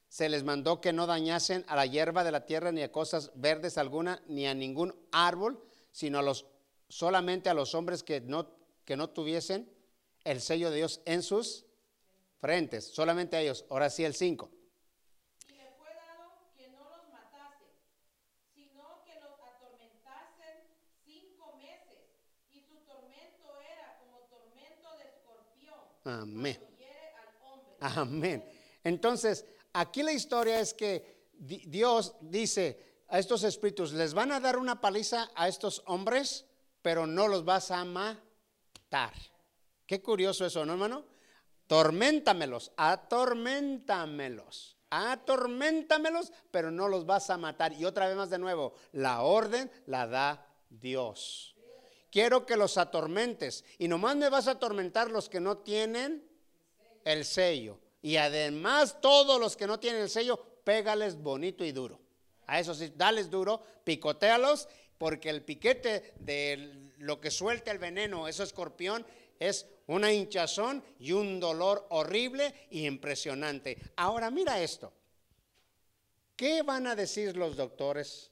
Se 0.08 0.28
les 0.28 0.44
mandó 0.44 0.80
que 0.80 0.92
no 0.92 1.06
dañasen 1.06 1.64
a 1.68 1.76
la 1.76 1.86
hierba 1.86 2.24
de 2.24 2.32
la 2.32 2.46
tierra 2.46 2.72
ni 2.72 2.82
a 2.82 2.92
cosas 2.92 3.32
verdes 3.34 3.76
alguna, 3.76 4.22
ni 4.26 4.46
a 4.46 4.54
ningún 4.54 4.94
árbol, 5.12 5.62
sino 5.92 6.18
a 6.18 6.22
los, 6.22 6.46
solamente 6.88 7.50
a 7.50 7.54
los 7.54 7.74
hombres 7.74 8.02
que 8.02 8.20
no, 8.20 8.50
que 8.84 8.96
no 8.96 9.10
tuviesen 9.10 9.70
el 10.24 10.40
sello 10.40 10.70
de 10.70 10.76
Dios 10.78 11.00
en 11.04 11.22
sus 11.22 11.67
frentes. 12.40 12.86
Solamente 12.94 13.36
a 13.36 13.40
ellos. 13.40 13.64
Ahora 13.70 13.90
sí 13.90 14.04
el 14.04 14.14
5. 14.14 14.50
Y 15.48 15.52
le 15.52 15.70
fue 15.78 15.88
dado 15.94 16.32
que 16.56 16.68
no 16.68 16.84
los 16.88 17.08
matase, 17.12 17.64
sino 18.54 19.02
que 19.04 19.14
los 19.20 19.38
atormentasen 19.40 20.64
cinco 21.04 21.56
meses. 21.56 21.98
Y 22.50 22.60
su 22.62 22.76
tormento 22.86 23.60
era 23.60 23.98
como 24.00 24.18
tormento 24.28 24.88
de 24.98 25.04
escorpión. 25.04 25.80
Amén. 26.04 26.64
Amén. 27.80 28.44
Entonces, 28.82 29.44
aquí 29.72 30.02
la 30.02 30.12
historia 30.12 30.60
es 30.60 30.74
que 30.74 31.28
di- 31.32 31.64
Dios 31.66 32.16
dice 32.20 33.02
a 33.08 33.18
estos 33.18 33.44
espíritus, 33.44 33.92
les 33.92 34.14
van 34.14 34.32
a 34.32 34.40
dar 34.40 34.56
una 34.58 34.80
paliza 34.80 35.30
a 35.36 35.46
estos 35.48 35.82
hombres, 35.86 36.44
pero 36.82 37.06
no 37.06 37.28
los 37.28 37.44
vas 37.44 37.70
a 37.70 37.84
matar. 37.84 39.14
Qué 39.86 40.02
curioso 40.02 40.44
eso, 40.44 40.66
¿no, 40.66 40.72
hermano? 40.72 41.04
Torméntamelos, 41.68 42.72
atorméntamelos, 42.76 44.76
atorméntamelos, 44.90 46.32
pero 46.50 46.70
no 46.70 46.88
los 46.88 47.06
vas 47.06 47.30
a 47.30 47.36
matar. 47.36 47.74
Y 47.74 47.84
otra 47.84 48.08
vez 48.08 48.16
más 48.16 48.30
de 48.30 48.38
nuevo, 48.38 48.72
la 48.92 49.20
orden 49.20 49.70
la 49.86 50.06
da 50.06 50.46
Dios. 50.70 51.54
Quiero 52.10 52.46
que 52.46 52.56
los 52.56 52.78
atormentes. 52.78 53.66
Y 53.76 53.86
nomás 53.86 54.16
me 54.16 54.30
vas 54.30 54.48
a 54.48 54.52
atormentar 54.52 55.10
los 55.10 55.28
que 55.28 55.40
no 55.40 55.58
tienen 55.58 56.26
el 57.04 57.26
sello. 57.26 57.78
Y 58.00 58.16
además 58.16 58.96
todos 59.02 59.38
los 59.38 59.54
que 59.54 59.66
no 59.66 59.78
tienen 59.78 60.00
el 60.00 60.08
sello, 60.08 60.42
pégales 60.64 61.20
bonito 61.20 61.66
y 61.66 61.72
duro. 61.72 62.00
A 62.46 62.58
eso 62.58 62.74
sí, 62.74 62.94
dales 62.96 63.28
duro, 63.28 63.62
picotealos, 63.84 64.70
porque 64.96 65.28
el 65.28 65.42
piquete 65.42 66.14
de 66.18 66.94
lo 66.96 67.20
que 67.20 67.30
suelta 67.30 67.70
el 67.70 67.78
veneno, 67.78 68.26
ese 68.26 68.42
escorpión, 68.42 69.04
es 69.38 69.66
una 69.88 70.12
hinchazón 70.12 70.82
y 71.00 71.12
un 71.12 71.40
dolor 71.40 71.86
horrible 71.90 72.54
y 72.70 72.86
impresionante. 72.86 73.76
Ahora 73.96 74.30
mira 74.30 74.62
esto. 74.62 74.92
¿Qué 76.36 76.62
van 76.62 76.86
a 76.86 76.94
decir 76.94 77.36
los 77.36 77.56
doctores 77.56 78.30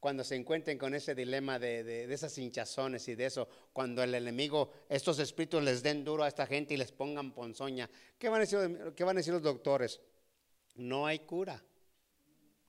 cuando 0.00 0.24
se 0.24 0.34
encuentren 0.36 0.78
con 0.78 0.94
ese 0.94 1.14
dilema 1.14 1.58
de, 1.58 1.84
de- 1.84 2.12
esas 2.12 2.36
hinchazones 2.38 3.06
y 3.08 3.14
de 3.14 3.26
eso, 3.26 3.48
cuando 3.72 4.02
el 4.02 4.14
enemigo, 4.14 4.70
estos 4.88 5.18
espíritus 5.18 5.62
les 5.62 5.82
den 5.82 6.04
duro 6.04 6.24
a 6.24 6.28
esta 6.28 6.46
gente 6.46 6.74
y 6.74 6.76
les 6.76 6.92
pongan 6.92 7.32
ponzoña? 7.32 7.88
¿Qué 8.18 8.28
van 8.28 8.38
a 8.38 8.44
decir, 8.44 8.92
qué 8.96 9.04
van 9.04 9.16
a 9.16 9.20
decir 9.20 9.32
los 9.34 9.42
doctores? 9.42 10.00
No 10.76 11.06
hay 11.06 11.20
cura. 11.20 11.62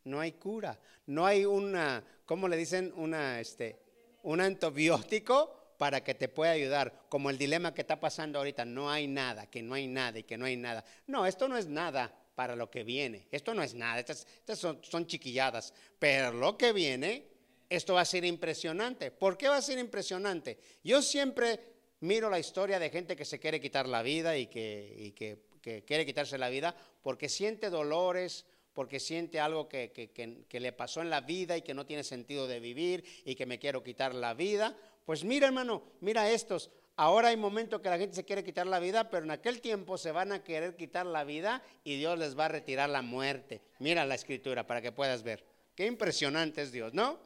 No 0.03 0.19
hay 0.19 0.33
cura. 0.33 0.79
No 1.07 1.25
hay 1.25 1.45
una, 1.45 2.03
¿cómo 2.25 2.47
le 2.47 2.57
dicen? 2.57 2.91
Una, 2.95 3.39
este, 3.39 3.79
un 4.23 4.41
antibiótico 4.41 5.58
para 5.79 6.03
que 6.03 6.13
te 6.13 6.27
pueda 6.27 6.51
ayudar. 6.51 7.05
Como 7.07 7.29
el 7.29 7.37
dilema 7.37 7.73
que 7.73 7.81
está 7.81 7.99
pasando 8.01 8.37
ahorita. 8.37 8.65
No 8.65 8.91
hay 8.91 9.07
nada, 9.07 9.49
que 9.49 9.63
no 9.63 9.73
hay 9.75 9.87
nada 9.87 10.19
y 10.19 10.23
que 10.23 10.37
no 10.37 10.45
hay 10.45 10.57
nada. 10.57 10.83
No, 11.07 11.25
esto 11.25 11.47
no 11.47 11.57
es 11.57 11.67
nada 11.67 12.13
para 12.35 12.55
lo 12.57 12.69
que 12.69 12.83
viene. 12.83 13.27
Esto 13.31 13.53
no 13.53 13.63
es 13.63 13.73
nada. 13.73 13.97
Estas, 13.99 14.27
estas 14.27 14.59
son, 14.59 15.07
chiquilladas. 15.07 15.73
Pero 15.97 16.33
lo 16.33 16.57
que 16.57 16.73
viene, 16.73 17.23
esto 17.69 17.93
va 17.93 18.01
a 18.01 18.05
ser 18.05 18.25
impresionante. 18.25 19.09
¿Por 19.09 19.37
qué 19.37 19.47
va 19.47 19.55
a 19.55 19.61
ser 19.61 19.79
impresionante? 19.79 20.59
Yo 20.83 21.01
siempre 21.01 21.59
miro 22.01 22.29
la 22.29 22.39
historia 22.39 22.77
de 22.77 22.89
gente 22.89 23.15
que 23.15 23.23
se 23.23 23.39
quiere 23.39 23.61
quitar 23.61 23.87
la 23.87 24.01
vida 24.01 24.37
y 24.37 24.47
que, 24.47 24.93
y 24.97 25.11
que, 25.13 25.39
que 25.61 25.85
quiere 25.85 26.05
quitarse 26.05 26.37
la 26.37 26.49
vida 26.49 26.75
porque 27.01 27.29
siente 27.29 27.69
dolores, 27.69 28.45
porque 28.73 28.99
siente 28.99 29.39
algo 29.39 29.67
que- 29.69 29.91
que- 29.91 30.09
que 30.47 30.59
le 30.59 30.71
pasó 30.73 31.01
en 31.01 31.09
la 31.09 31.21
vida 31.21 31.55
y 31.57 31.61
que 31.61 31.73
no 31.73 31.85
tiene 31.85 32.03
sentido 32.03 32.47
de 32.47 32.59
vivir 32.59 33.03
y 33.25 33.35
que 33.35 33.45
me 33.45 33.59
quiero 33.59 33.81
quitar 33.83 34.13
la 34.13 34.33
vida. 34.33 34.77
Pues 35.09 35.23
mira 35.23 35.47
hermano, 35.47 35.81
mira 36.01 36.29
estos. 36.29 36.69
Ahora 36.95 37.29
hay 37.29 37.35
momentos 37.35 37.81
que 37.81 37.89
la 37.89 37.97
gente 37.97 38.15
se 38.15 38.25
quiere 38.25 38.43
quitar 38.43 38.67
la 38.67 38.77
vida, 38.77 39.09
pero 39.09 39.25
en 39.25 39.31
aquel 39.31 39.59
tiempo 39.59 39.97
se 39.97 40.11
van 40.11 40.31
a 40.31 40.43
querer 40.43 40.75
quitar 40.75 41.07
la 41.07 41.23
vida 41.23 41.63
y 41.83 41.97
Dios 41.97 42.19
les 42.19 42.37
va 42.37 42.45
a 42.45 42.49
retirar 42.49 42.91
la 42.91 43.01
muerte. 43.01 43.63
Mira 43.79 44.05
la 44.05 44.13
escritura 44.13 44.67
para 44.67 44.83
que 44.83 44.91
puedas 44.91 45.23
ver. 45.23 45.43
Qué 45.73 45.87
impresionante 45.87 46.61
es 46.61 46.71
Dios, 46.71 46.93
¿no? 46.93 47.17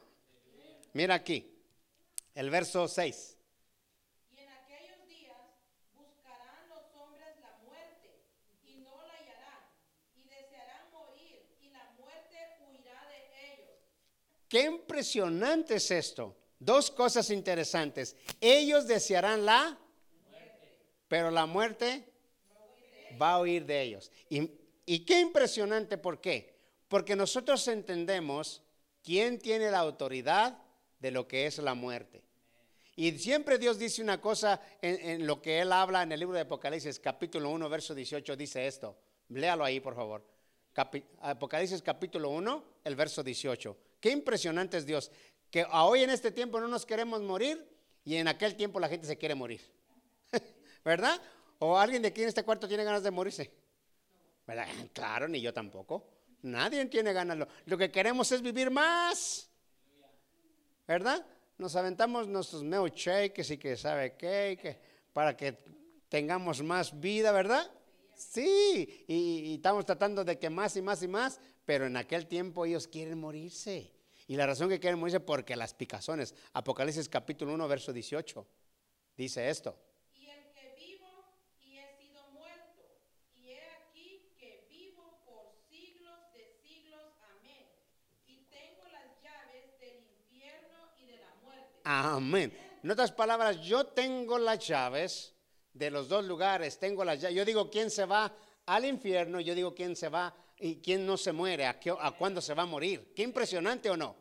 Mira 0.93 1.15
aquí, 1.15 1.59
el 2.35 2.49
verso 2.49 2.87
6. 2.87 3.37
Y 4.31 4.39
en 4.39 4.49
aquellos 4.49 5.05
días 5.05 5.35
buscarán 5.93 6.69
los 6.69 6.85
hombres 6.95 7.35
la 7.41 7.57
muerte 7.65 8.15
y 8.63 8.77
no 8.77 8.95
la 9.05 9.13
hallarán, 9.13 9.59
y 10.15 10.23
desearán 10.23 10.89
morir, 10.93 11.43
y 11.61 11.67
la 11.67 11.93
muerte 11.99 12.37
huirá 12.65 13.09
de 13.09 13.55
ellos. 13.55 13.75
Qué 14.47 14.61
impresionante 14.61 15.75
es 15.75 15.91
esto. 15.91 16.37
Dos 16.63 16.91
cosas 16.91 17.29
interesantes. 17.29 18.15
Ellos 18.39 18.87
desearán 18.87 19.45
la 19.45 19.79
pero 21.13 21.29
la 21.29 21.45
muerte 21.45 22.11
va 23.21 23.33
a 23.33 23.39
huir 23.39 23.67
de 23.67 23.83
ellos. 23.83 24.11
Y, 24.29 25.05
qué 25.05 25.19
impresionante, 25.19 25.99
¿por 25.99 26.19
qué? 26.19 26.55
Porque 26.87 27.15
nosotros 27.15 27.67
entendemos 27.67 28.63
quién 29.03 29.37
tiene 29.37 29.69
la 29.69 29.77
autoridad 29.77 30.57
de 30.99 31.11
lo 31.11 31.27
que 31.27 31.45
es 31.45 31.59
la 31.59 31.75
muerte. 31.75 32.23
Y 32.95 33.11
siempre 33.19 33.59
Dios 33.59 33.77
dice 33.77 34.01
una 34.01 34.19
cosa 34.19 34.59
en, 34.81 35.27
lo 35.27 35.39
que 35.39 35.59
Él 35.59 35.71
habla 35.71 36.01
en 36.01 36.13
el 36.13 36.19
libro 36.19 36.33
de 36.33 36.41
Apocalipsis, 36.41 36.99
capítulo 36.99 37.51
1, 37.51 37.69
verso 37.69 37.93
18, 37.93 38.35
dice 38.35 38.65
esto. 38.65 38.97
Léalo 39.29 39.63
ahí, 39.63 39.79
por 39.79 39.93
favor. 39.93 40.25
Apocalipsis 41.21 41.83
capítulo 41.83 42.31
1, 42.31 42.63
el 42.85 42.95
verso 42.95 43.21
18. 43.21 43.77
Qué 43.99 44.09
impresionante 44.09 44.77
es 44.77 44.87
Dios. 44.87 45.11
Que 45.53 45.67
a 45.69 45.85
hoy 45.85 46.01
en 46.01 46.09
este 46.09 46.31
tiempo 46.31 46.59
no 46.59 46.67
nos 46.67 46.83
queremos 46.83 47.21
morir 47.21 47.63
y 48.03 48.15
en 48.15 48.27
aquel 48.27 48.55
tiempo 48.55 48.79
la 48.79 48.89
gente 48.89 49.05
se 49.05 49.19
quiere 49.19 49.35
morir. 49.35 49.61
¿Verdad? 50.83 51.21
¿O 51.59 51.77
alguien 51.77 52.01
de 52.01 52.07
aquí 52.07 52.23
en 52.23 52.29
este 52.29 52.41
cuarto 52.41 52.67
tiene 52.67 52.83
ganas 52.83 53.03
de 53.03 53.11
morirse? 53.11 53.51
¿Verdad? 54.47 54.65
Claro, 54.93 55.27
ni 55.27 55.39
yo 55.41 55.53
tampoco. 55.53 56.09
Nadie 56.41 56.83
tiene 56.87 57.13
ganas. 57.13 57.47
Lo, 57.65 57.77
que 57.77 57.91
queremos 57.91 58.31
es 58.31 58.41
vivir 58.41 58.71
más. 58.71 59.47
¿Verdad? 60.87 61.23
Nos 61.59 61.75
aventamos 61.75 62.27
nuestros 62.27 62.63
shakes 62.95 63.53
y 63.53 63.57
que 63.59 63.77
sabe 63.77 64.15
qué, 64.17 64.57
que 64.59 64.79
para 65.13 65.37
que 65.37 65.59
tengamos 66.09 66.63
más 66.63 66.99
vida, 66.99 67.31
¿verdad? 67.31 67.71
Sí, 68.15 69.05
y 69.07 69.53
estamos 69.53 69.85
tratando 69.85 70.23
de 70.23 70.39
que 70.39 70.49
más 70.49 70.75
y 70.77 70.81
más 70.81 71.03
y 71.03 71.07
más, 71.07 71.39
pero 71.63 71.85
en 71.85 71.95
aquel 71.95 72.25
tiempo 72.25 72.65
ellos 72.65 72.87
quieren 72.87 73.19
morirse. 73.19 73.93
Y 74.27 74.35
la 74.35 74.45
razón 74.45 74.69
que 74.69 74.79
quieren 74.79 74.99
morirse 74.99 75.19
porque 75.19 75.55
las 75.55 75.73
picazones. 75.73 76.33
Apocalipsis 76.53 77.09
capítulo 77.09 77.53
1, 77.53 77.67
verso 77.67 77.91
18. 77.91 78.45
Dice 79.17 79.49
esto. 79.49 79.77
Y 80.13 80.27
el 80.27 80.51
que 80.53 80.73
vivo 80.77 81.25
y 81.61 81.77
he 81.77 81.97
sido 81.97 82.21
muerto, 82.31 82.83
y 83.35 83.49
he 83.51 83.61
aquí 83.71 84.33
que 84.37 84.65
vivo 84.69 85.19
por 85.25 85.53
siglos 85.69 86.19
de 86.33 86.55
siglos. 86.61 87.03
Amén. 87.37 87.67
Y 88.25 88.37
tengo 88.49 88.83
las 88.91 89.21
llaves 89.21 89.79
del 89.79 90.03
infierno 90.19 90.77
y 91.01 91.05
de 91.05 91.17
la 91.17 91.35
muerte. 91.43 91.81
Amén. 91.83 92.57
En 92.81 92.91
otras 92.91 93.11
palabras, 93.11 93.61
yo 93.61 93.87
tengo 93.87 94.37
las 94.37 94.65
llaves 94.65 95.33
de 95.73 95.91
los 95.91 96.07
dos 96.07 96.25
lugares. 96.25 96.79
Tengo 96.79 97.03
las 97.03 97.19
llaves. 97.19 97.35
Yo 97.35 97.45
digo 97.45 97.69
quién 97.69 97.89
se 97.91 98.05
va 98.05 98.33
al 98.65 98.85
infierno, 98.85 99.41
yo 99.41 99.55
digo 99.55 99.75
quién 99.75 99.95
se 99.95 100.09
va 100.09 100.33
y 100.59 100.77
quién 100.77 101.05
no 101.05 101.17
se 101.17 101.31
muere, 101.31 101.65
a, 101.65 101.79
qué, 101.79 101.91
a 101.91 102.11
cuándo 102.11 102.41
se 102.41 102.53
va 102.53 102.63
a 102.63 102.67
morir. 102.67 103.11
Qué 103.15 103.23
impresionante 103.23 103.89
o 103.89 103.97
no. 103.97 104.15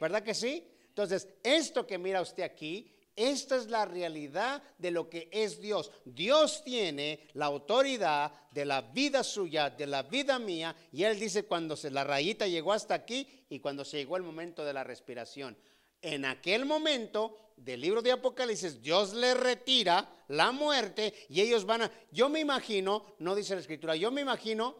¿Verdad 0.00 0.22
que 0.22 0.34
sí? 0.34 0.66
Entonces, 0.88 1.28
esto 1.42 1.86
que 1.86 1.98
mira 1.98 2.20
usted 2.20 2.42
aquí, 2.42 2.92
esta 3.14 3.56
es 3.56 3.68
la 3.68 3.84
realidad 3.84 4.62
de 4.78 4.90
lo 4.90 5.08
que 5.10 5.28
es 5.30 5.60
Dios. 5.60 5.90
Dios 6.04 6.64
tiene 6.64 7.28
la 7.34 7.46
autoridad 7.46 8.32
de 8.50 8.64
la 8.64 8.80
vida 8.80 9.22
suya, 9.22 9.68
de 9.70 9.86
la 9.86 10.02
vida 10.02 10.38
mía, 10.38 10.74
y 10.92 11.04
Él 11.04 11.18
dice 11.18 11.44
cuando 11.44 11.76
se, 11.76 11.90
la 11.90 12.04
rayita 12.04 12.46
llegó 12.46 12.72
hasta 12.72 12.94
aquí 12.94 13.26
y 13.50 13.60
cuando 13.60 13.84
se 13.84 13.98
llegó 13.98 14.16
el 14.16 14.22
momento 14.22 14.64
de 14.64 14.72
la 14.72 14.82
respiración. 14.82 15.56
En 16.00 16.24
aquel 16.24 16.64
momento 16.64 17.52
del 17.56 17.80
libro 17.80 18.02
de 18.02 18.12
Apocalipsis, 18.12 18.80
Dios 18.80 19.12
le 19.12 19.34
retira 19.34 20.08
la 20.28 20.50
muerte 20.50 21.12
y 21.28 21.42
ellos 21.42 21.64
van 21.66 21.82
a, 21.82 21.92
yo 22.10 22.28
me 22.28 22.40
imagino, 22.40 23.14
no 23.18 23.34
dice 23.34 23.54
la 23.54 23.60
escritura, 23.60 23.94
yo 23.94 24.10
me 24.10 24.22
imagino 24.22 24.74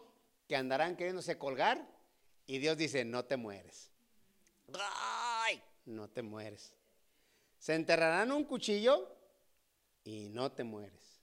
que 0.53 0.57
andarán 0.57 0.97
queriéndose 0.97 1.39
colgar 1.39 1.83
y 2.47 2.59
Dios 2.59 2.77
dice, 2.77 3.07
no 3.07 3.25
te 3.25 3.39
mueres. 3.39 3.91
¡Ay! 4.75 5.63
No 5.87 6.11
te 6.11 6.21
mueres. 6.21 6.75
Se 7.59 7.75
enterrarán 7.75 8.31
un 8.33 8.45
cuchillo 8.45 9.17
y 10.05 10.29
no 10.29 10.53
te 10.53 10.63
mueres. 10.63 11.23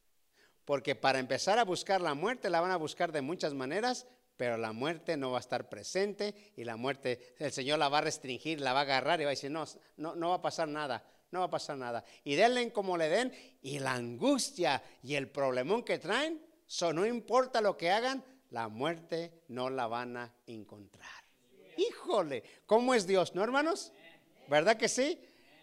Porque 0.65 0.95
para 0.95 1.19
empezar 1.19 1.59
a 1.59 1.63
buscar 1.63 2.01
la 2.01 2.15
muerte 2.15 2.49
la 2.49 2.59
van 2.59 2.71
a 2.71 2.77
buscar 2.77 3.11
de 3.11 3.21
muchas 3.21 3.53
maneras, 3.53 4.07
pero 4.35 4.57
la 4.57 4.71
muerte 4.71 5.15
no 5.15 5.29
va 5.29 5.37
a 5.37 5.41
estar 5.41 5.69
presente 5.69 6.51
y 6.57 6.63
la 6.63 6.75
muerte, 6.75 7.35
el 7.37 7.51
Señor 7.51 7.77
la 7.77 7.89
va 7.89 7.99
a 7.99 8.01
restringir, 8.01 8.59
la 8.59 8.73
va 8.73 8.79
a 8.79 8.81
agarrar 8.81 9.21
y 9.21 9.25
va 9.25 9.29
a 9.29 9.37
decir, 9.37 9.51
no, 9.51 9.63
no, 9.97 10.15
no 10.15 10.29
va 10.29 10.35
a 10.37 10.41
pasar 10.41 10.67
nada, 10.67 11.05
no 11.29 11.41
va 11.41 11.45
a 11.45 11.51
pasar 11.51 11.77
nada. 11.77 12.03
Y 12.23 12.33
denle 12.33 12.73
como 12.73 12.97
le 12.97 13.09
den 13.09 13.31
y 13.61 13.77
la 13.77 13.93
angustia 13.93 14.81
y 15.03 15.13
el 15.13 15.29
problemón 15.29 15.83
que 15.83 15.99
traen, 15.99 16.43
so, 16.65 16.91
no 16.93 17.05
importa 17.05 17.61
lo 17.61 17.77
que 17.77 17.91
hagan, 17.91 18.25
la 18.51 18.67
muerte 18.67 19.43
no 19.49 19.69
la 19.69 19.87
van 19.87 20.17
a 20.17 20.33
encontrar. 20.47 21.23
Híjole, 21.77 22.43
¿cómo 22.65 22.93
es 22.93 23.07
Dios, 23.07 23.35
no 23.35 23.43
hermanos? 23.43 23.93
¿Verdad 24.47 24.77
que 24.77 24.89
sí? 24.89 25.19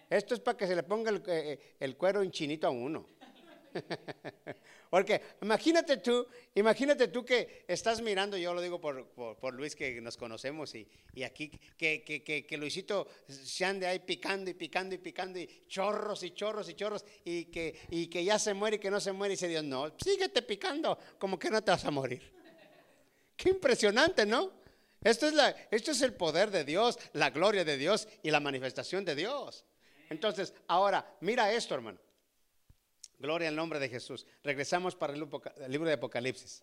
Esto 0.09 0.35
es 0.35 0.40
para 0.40 0.57
que 0.57 0.66
se 0.66 0.76
le 0.76 0.83
ponga 0.83 1.11
el, 1.11 1.23
eh, 1.26 1.76
el 1.81 1.97
cuero 1.97 2.23
en 2.23 2.31
chinito 2.31 2.66
a 2.66 2.71
uno. 2.71 3.07
Porque 4.90 5.21
imagínate 5.43 5.99
tú, 5.99 6.26
imagínate 6.55 7.09
tú 7.09 7.25
que 7.25 7.64
estás 7.66 8.00
mirando, 8.00 8.37
yo 8.37 8.55
lo 8.55 8.62
digo 8.62 8.81
por, 8.81 9.07
por, 9.09 9.55
Luis 9.55 9.75
que 9.75 10.00
nos 10.00 10.16
conocemos 10.16 10.75
y, 10.75 10.88
y 11.12 11.25
aquí 11.25 11.50
que, 11.76 12.02
que, 12.02 12.23
que, 12.23 12.47
que, 12.47 12.57
Luisito 12.57 13.07
se 13.28 13.64
ande 13.64 13.87
ahí 13.87 13.99
picando 13.99 14.50
y 14.50 14.55
picando 14.55 14.95
y 14.95 14.99
picando 14.99 15.38
y 15.38 15.64
chorros 15.66 16.23
y 16.23 16.31
chorros 16.31 16.69
y 16.69 16.75
chorros 16.75 17.05
y 17.25 17.47
que, 17.47 17.78
y 17.90 18.07
que 18.07 18.25
ya 18.25 18.38
se 18.38 18.55
muere 18.55 18.76
y 18.76 18.78
que 18.78 18.90
no 18.90 19.00
se 19.00 19.12
muere 19.12 19.35
y 19.35 19.37
dice 19.37 19.49
Dios, 19.49 19.64
no, 19.64 19.93
síguete 19.99 20.43
picando 20.43 20.99
como 21.19 21.38
que 21.38 21.50
no 21.50 21.62
te 21.62 21.73
vas 21.73 21.85
a 21.85 21.90
morir. 21.90 22.36
Qué 23.37 23.50
impresionante, 23.50 24.25
¿no? 24.25 24.50
Esto 25.02 25.26
es, 25.26 25.35
la, 25.35 25.50
esto 25.71 25.93
es 25.93 26.02
el 26.02 26.14
poder 26.14 26.50
de 26.50 26.64
Dios, 26.64 26.99
la 27.12 27.31
gloria 27.31 27.64
de 27.64 27.76
Dios 27.76 28.09
y 28.23 28.31
la 28.31 28.40
manifestación 28.40 29.05
de 29.05 29.14
Dios. 29.14 29.64
Entonces, 30.09 30.55
ahora, 30.66 31.16
mira 31.21 31.52
esto, 31.52 31.75
hermano. 31.75 31.99
Gloria 33.19 33.49
al 33.49 33.57
nombre 33.57 33.78
de 33.78 33.88
Jesús. 33.88 34.26
Regresamos 34.43 34.95
para 34.95 35.14
el 35.14 35.21
libro 35.69 35.88
de 35.88 35.95
Apocalipsis. 35.95 36.62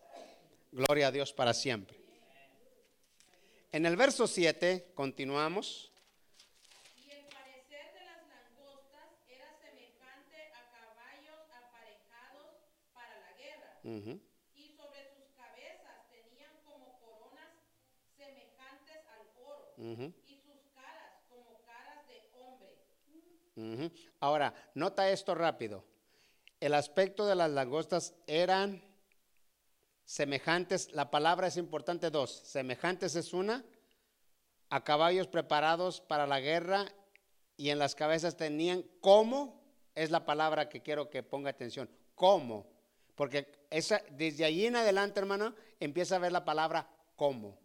Gloria 0.70 1.08
a 1.08 1.12
Dios 1.12 1.32
para 1.32 1.54
siempre. 1.54 1.96
En 3.72 3.86
el 3.86 3.96
verso 3.96 4.26
7 4.26 4.92
continuamos. 4.94 5.90
Y 6.96 7.10
el 7.10 7.26
parecer 7.26 7.92
de 7.92 8.04
las 8.06 8.22
langostas 8.30 9.18
era 9.28 9.50
semejante 9.58 10.52
a 10.54 10.62
caballos 10.70 11.42
aparejados 11.50 12.54
para 12.94 13.18
la 13.18 13.32
guerra 13.34 13.80
sus 15.10 15.34
cabezas 15.34 16.06
tenían 16.08 16.54
como 16.64 16.98
coronas 17.02 17.50
semejantes 18.16 19.02
Y 19.76 20.14
sus 20.36 20.70
caras 20.74 21.20
como 21.28 21.60
caras 21.66 22.06
de 22.06 22.22
hombre. 23.58 23.92
Ahora, 24.20 24.54
nota 24.74 25.10
esto 25.10 25.34
rápido. 25.34 25.84
El 26.60 26.74
aspecto 26.74 27.26
de 27.26 27.34
las 27.34 27.50
langostas 27.50 28.14
eran 28.26 28.82
semejantes, 30.04 30.92
la 30.92 31.10
palabra 31.10 31.48
es 31.48 31.56
importante 31.56 32.10
dos, 32.10 32.30
semejantes 32.30 33.16
es 33.16 33.32
una, 33.32 33.64
a 34.70 34.84
caballos 34.84 35.26
preparados 35.26 36.00
para 36.00 36.26
la 36.26 36.40
guerra 36.40 36.86
y 37.56 37.70
en 37.70 37.78
las 37.78 37.94
cabezas 37.94 38.36
tenían 38.36 38.84
cómo, 39.00 39.62
es 39.94 40.10
la 40.10 40.24
palabra 40.24 40.68
que 40.68 40.82
quiero 40.82 41.10
que 41.10 41.22
ponga 41.22 41.50
atención, 41.50 41.88
cómo, 42.14 42.66
porque 43.14 43.66
esa, 43.70 44.02
desde 44.10 44.44
allí 44.44 44.66
en 44.66 44.76
adelante, 44.76 45.20
hermano, 45.20 45.54
empieza 45.80 46.16
a 46.16 46.20
ver 46.20 46.32
la 46.32 46.44
palabra 46.44 46.88
cómo 47.16 47.63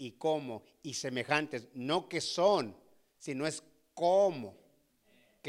y 0.00 0.12
cómo 0.12 0.62
y 0.82 0.94
semejantes, 0.94 1.68
no 1.74 2.08
que 2.08 2.20
son, 2.20 2.76
sino 3.18 3.46
es 3.46 3.62
cómo. 3.94 4.56
¿Ok? 5.38 5.48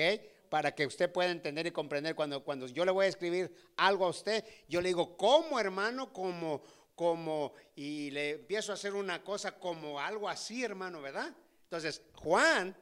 para 0.52 0.76
que 0.76 0.86
usted 0.86 1.10
pueda 1.10 1.32
entender 1.32 1.66
y 1.66 1.72
comprender. 1.72 2.14
Cuando, 2.14 2.44
cuando 2.44 2.68
yo 2.68 2.84
le 2.84 2.92
voy 2.92 3.06
a 3.06 3.08
escribir 3.08 3.56
algo 3.78 4.06
a 4.06 4.10
usted, 4.10 4.44
yo 4.68 4.82
le 4.82 4.90
digo, 4.90 5.16
¿cómo 5.16 5.58
hermano? 5.58 6.12
Como, 6.12 6.62
como, 6.94 7.54
y 7.74 8.12
le 8.12 8.32
empiezo 8.32 8.74
a 8.74 8.76
hacer 8.76 8.94
una 8.94 9.24
cosa 9.24 9.58
como 9.58 9.98
algo 9.98 10.28
así, 10.28 10.62
hermano, 10.62 11.02
¿verdad? 11.02 11.34
Entonces, 11.64 12.02
Juan 12.16 12.76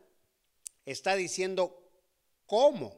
está 0.84 1.14
diciendo, 1.14 1.80
¿cómo? 2.48 2.98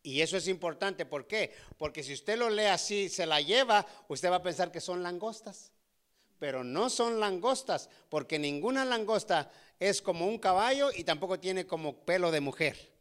Y 0.00 0.20
eso 0.20 0.36
es 0.36 0.46
importante, 0.46 1.04
¿por 1.04 1.26
qué? 1.26 1.52
Porque 1.76 2.04
si 2.04 2.12
usted 2.12 2.38
lo 2.38 2.50
lee 2.50 2.66
así, 2.66 3.08
se 3.08 3.26
la 3.26 3.40
lleva, 3.40 3.84
usted 4.06 4.30
va 4.30 4.36
a 4.36 4.42
pensar 4.44 4.70
que 4.70 4.80
son 4.80 5.02
langostas. 5.02 5.72
Pero 6.38 6.64
no 6.64 6.90
son 6.90 7.20
langostas, 7.20 7.90
porque 8.08 8.38
ninguna 8.38 8.84
langosta 8.84 9.50
es 9.78 10.02
como 10.02 10.26
un 10.26 10.38
caballo 10.38 10.90
y 10.94 11.04
tampoco 11.04 11.40
tiene 11.40 11.66
como 11.66 12.04
pelo 12.04 12.30
de 12.30 12.40
mujer 12.40 12.98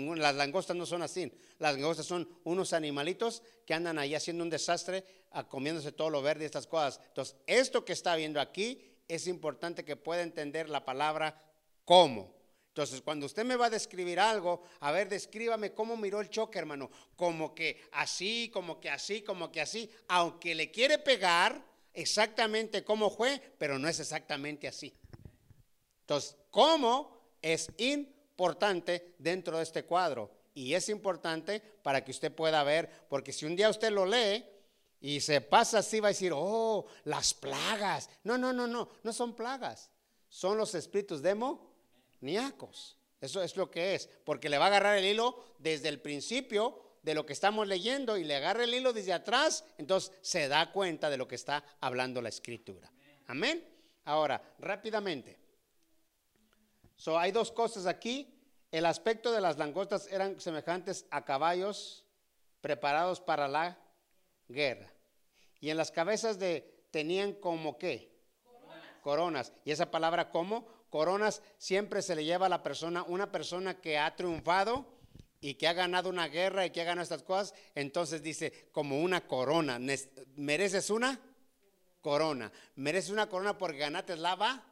las 0.00 0.34
langostas 0.34 0.76
no 0.76 0.86
son 0.86 1.02
así. 1.02 1.32
Las 1.58 1.74
langostas 1.74 2.06
son 2.06 2.28
unos 2.44 2.72
animalitos 2.72 3.42
que 3.66 3.74
andan 3.74 3.98
ahí 3.98 4.14
haciendo 4.14 4.42
un 4.42 4.50
desastre, 4.50 5.04
comiéndose 5.48 5.92
todo 5.92 6.10
lo 6.10 6.22
verde 6.22 6.44
y 6.44 6.46
estas 6.46 6.66
cosas. 6.66 7.00
Entonces, 7.08 7.36
esto 7.46 7.84
que 7.84 7.92
está 7.92 8.16
viendo 8.16 8.40
aquí 8.40 8.80
es 9.06 9.26
importante 9.26 9.84
que 9.84 9.96
pueda 9.96 10.22
entender 10.22 10.68
la 10.68 10.84
palabra 10.84 11.40
cómo. 11.84 12.34
Entonces, 12.68 13.02
cuando 13.02 13.26
usted 13.26 13.44
me 13.44 13.56
va 13.56 13.66
a 13.66 13.70
describir 13.70 14.18
algo, 14.18 14.62
a 14.80 14.90
ver, 14.90 15.08
descríbame 15.08 15.72
cómo 15.72 15.96
miró 15.96 16.20
el 16.20 16.28
choque, 16.28 16.58
hermano. 16.58 16.90
Como 17.14 17.54
que 17.54 17.82
así, 17.92 18.50
como 18.52 18.80
que 18.80 18.90
así, 18.90 19.22
como 19.22 19.52
que 19.52 19.60
así. 19.60 19.88
Aunque 20.08 20.56
le 20.56 20.72
quiere 20.72 20.98
pegar 20.98 21.64
exactamente 21.94 22.84
cómo 22.84 23.08
fue, 23.08 23.40
pero 23.58 23.78
no 23.78 23.88
es 23.88 24.00
exactamente 24.00 24.68
así. 24.68 24.94
Entonces, 26.00 26.36
¿cómo? 26.50 27.16
Es 27.40 27.70
importante 27.78 29.14
dentro 29.18 29.56
de 29.56 29.62
este 29.62 29.84
cuadro. 29.84 30.30
Y 30.52 30.74
es 30.74 30.88
importante 30.88 31.60
para 31.82 32.04
que 32.04 32.10
usted 32.10 32.32
pueda 32.32 32.62
ver, 32.62 32.88
porque 33.08 33.32
si 33.32 33.44
un 33.44 33.56
día 33.56 33.70
usted 33.70 33.90
lo 33.90 34.06
lee 34.06 34.44
y 35.00 35.20
se 35.20 35.40
pasa 35.40 35.78
así, 35.78 36.00
va 36.00 36.08
a 36.08 36.12
decir, 36.12 36.32
oh, 36.34 36.86
las 37.04 37.34
plagas. 37.34 38.08
No, 38.22 38.38
no, 38.38 38.52
no, 38.52 38.66
no, 38.66 38.88
no 39.02 39.12
son 39.12 39.34
plagas. 39.34 39.90
Son 40.28 40.56
los 40.56 40.74
espíritus 40.74 41.22
demoníacos. 41.22 42.96
Eso 43.20 43.42
es 43.42 43.56
lo 43.56 43.70
que 43.70 43.94
es, 43.94 44.08
porque 44.24 44.48
le 44.48 44.58
va 44.58 44.64
a 44.64 44.68
agarrar 44.68 44.98
el 44.98 45.04
hilo 45.06 45.42
desde 45.58 45.88
el 45.88 46.00
principio 46.00 46.83
de 47.04 47.14
lo 47.14 47.26
que 47.26 47.34
estamos 47.34 47.68
leyendo 47.68 48.16
y 48.16 48.24
le 48.24 48.34
agarra 48.34 48.64
el 48.64 48.72
hilo 48.72 48.94
desde 48.94 49.12
atrás, 49.12 49.66
entonces 49.76 50.10
se 50.22 50.48
da 50.48 50.72
cuenta 50.72 51.10
de 51.10 51.18
lo 51.18 51.28
que 51.28 51.34
está 51.34 51.62
hablando 51.80 52.22
la 52.22 52.30
escritura. 52.30 52.90
Amén. 53.26 53.62
Ahora, 54.06 54.42
rápidamente. 54.58 55.38
So, 56.96 57.18
hay 57.18 57.30
dos 57.30 57.52
cosas 57.52 57.84
aquí. 57.84 58.34
El 58.70 58.86
aspecto 58.86 59.32
de 59.32 59.42
las 59.42 59.58
langostas 59.58 60.06
eran 60.10 60.40
semejantes 60.40 61.04
a 61.10 61.26
caballos 61.26 62.06
preparados 62.62 63.20
para 63.20 63.48
la 63.48 63.78
guerra. 64.48 64.90
Y 65.60 65.68
en 65.68 65.76
las 65.76 65.90
cabezas 65.90 66.38
de 66.38 66.86
tenían 66.90 67.34
como 67.34 67.76
qué? 67.76 68.14
Coronas. 69.02 69.52
Y 69.66 69.72
esa 69.72 69.90
palabra 69.90 70.30
como 70.30 70.66
coronas 70.88 71.42
siempre 71.58 72.00
se 72.00 72.16
le 72.16 72.24
lleva 72.24 72.46
a 72.46 72.48
la 72.48 72.62
persona, 72.62 73.02
una 73.02 73.30
persona 73.30 73.78
que 73.78 73.98
ha 73.98 74.16
triunfado 74.16 74.86
y 75.44 75.56
que 75.56 75.68
ha 75.68 75.74
ganado 75.74 76.08
una 76.08 76.26
guerra 76.28 76.64
y 76.64 76.70
que 76.70 76.80
ha 76.80 76.84
ganado 76.84 77.02
estas 77.02 77.22
cosas, 77.22 77.52
entonces 77.74 78.22
dice 78.22 78.70
como 78.72 79.02
una 79.02 79.26
corona. 79.26 79.78
¿Mereces 80.36 80.88
una? 80.88 81.20
Corona. 82.00 82.50
Mereces 82.76 83.10
una 83.10 83.28
corona 83.28 83.58
porque 83.58 83.76
ganaste 83.76 84.16
la, 84.16 84.64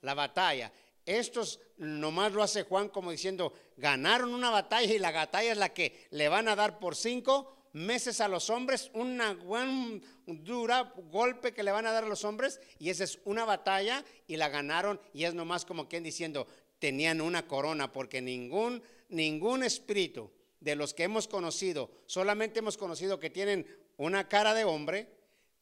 la 0.00 0.14
batalla. 0.14 0.72
Estos 1.06 1.60
nomás 1.76 2.32
lo 2.32 2.42
hace 2.42 2.64
Juan 2.64 2.88
como 2.88 3.12
diciendo, 3.12 3.54
ganaron 3.76 4.34
una 4.34 4.50
batalla 4.50 4.92
y 4.92 4.98
la 4.98 5.12
batalla 5.12 5.52
es 5.52 5.58
la 5.58 5.72
que 5.72 6.08
le 6.10 6.28
van 6.28 6.48
a 6.48 6.56
dar 6.56 6.80
por 6.80 6.96
cinco 6.96 7.68
meses 7.72 8.20
a 8.20 8.26
los 8.26 8.50
hombres, 8.50 8.90
una 8.94 9.34
buen 9.34 10.02
dura 10.26 10.92
golpe 11.12 11.54
que 11.54 11.62
le 11.62 11.70
van 11.70 11.86
a 11.86 11.92
dar 11.92 12.02
a 12.02 12.08
los 12.08 12.24
hombres 12.24 12.60
y 12.80 12.90
esa 12.90 13.04
es 13.04 13.20
una 13.24 13.44
batalla 13.44 14.04
y 14.26 14.36
la 14.36 14.48
ganaron 14.48 15.00
y 15.14 15.24
es 15.24 15.34
nomás 15.34 15.64
como 15.64 15.88
quien 15.88 16.02
diciendo, 16.02 16.48
tenían 16.82 17.20
una 17.20 17.46
corona 17.46 17.92
porque 17.92 18.20
ningún, 18.20 18.82
ningún 19.12 19.62
espíritu 19.62 20.30
de 20.60 20.76
los 20.76 20.94
que 20.94 21.04
hemos 21.04 21.28
conocido, 21.28 21.90
solamente 22.06 22.58
hemos 22.58 22.76
conocido 22.76 23.18
que 23.18 23.30
tienen 23.30 23.66
una 23.96 24.28
cara 24.28 24.54
de 24.54 24.64
hombre, 24.64 25.08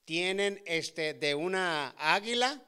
tienen 0.05 0.63
este 0.67 1.15
de 1.15 1.35
una 1.35 1.95
águila, 1.99 2.63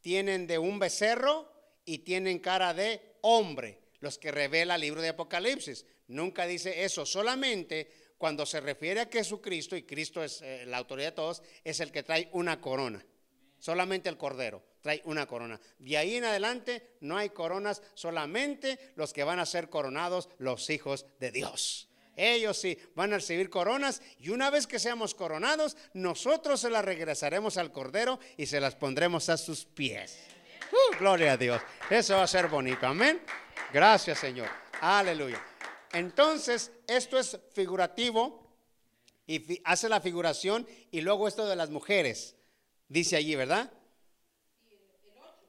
tienen 0.00 0.46
de 0.46 0.58
un 0.58 0.78
becerro, 0.78 1.58
y 1.88 2.00
tienen 2.00 2.38
cara 2.38 2.74
de 2.74 3.00
hombre, 3.22 3.78
los 4.00 4.18
que 4.18 4.30
revela 4.30 4.74
el 4.74 4.82
libro 4.82 5.00
de 5.00 5.08
Apocalipsis. 5.08 5.86
Nunca 6.08 6.46
dice 6.46 6.84
eso, 6.84 7.06
solamente 7.06 7.90
cuando 8.18 8.44
se 8.44 8.60
refiere 8.60 9.00
a 9.00 9.08
Jesucristo, 9.10 9.74
y 9.74 9.84
Cristo 9.84 10.22
es 10.22 10.42
eh, 10.42 10.66
la 10.66 10.76
autoridad 10.76 11.08
de 11.08 11.16
todos, 11.16 11.42
es 11.64 11.80
el 11.80 11.90
que 11.90 12.02
trae 12.02 12.28
una 12.32 12.60
corona. 12.60 13.02
Solamente 13.58 14.10
el 14.10 14.18
Cordero 14.18 14.62
trae 14.88 15.02
una 15.04 15.26
corona. 15.26 15.60
De 15.78 15.98
ahí 15.98 16.16
en 16.16 16.24
adelante 16.24 16.94
no 17.02 17.18
hay 17.18 17.28
coronas, 17.28 17.82
solamente 17.92 18.78
los 18.96 19.12
que 19.12 19.22
van 19.22 19.38
a 19.38 19.44
ser 19.44 19.68
coronados, 19.68 20.30
los 20.38 20.70
hijos 20.70 21.04
de 21.20 21.30
Dios. 21.30 21.90
Ellos 22.16 22.56
sí 22.56 22.78
van 22.94 23.12
a 23.12 23.16
recibir 23.16 23.50
coronas 23.50 24.00
y 24.18 24.30
una 24.30 24.48
vez 24.48 24.66
que 24.66 24.78
seamos 24.78 25.14
coronados, 25.14 25.76
nosotros 25.92 26.60
se 26.60 26.70
las 26.70 26.86
regresaremos 26.86 27.58
al 27.58 27.70
Cordero 27.70 28.18
y 28.38 28.46
se 28.46 28.60
las 28.60 28.76
pondremos 28.76 29.28
a 29.28 29.36
sus 29.36 29.66
pies. 29.66 30.20
Uh, 30.72 30.98
gloria 30.98 31.32
a 31.32 31.36
Dios. 31.36 31.60
Eso 31.90 32.16
va 32.16 32.22
a 32.22 32.26
ser 32.26 32.48
bonito. 32.48 32.86
Amén. 32.86 33.20
Gracias, 33.70 34.18
Señor. 34.18 34.48
Aleluya. 34.80 35.44
Entonces, 35.92 36.72
esto 36.86 37.18
es 37.18 37.38
figurativo 37.52 38.56
y 39.26 39.60
hace 39.64 39.90
la 39.90 40.00
figuración 40.00 40.66
y 40.90 41.02
luego 41.02 41.28
esto 41.28 41.46
de 41.46 41.56
las 41.56 41.68
mujeres. 41.68 42.36
Dice 42.88 43.16
allí, 43.16 43.36
¿verdad? 43.36 43.70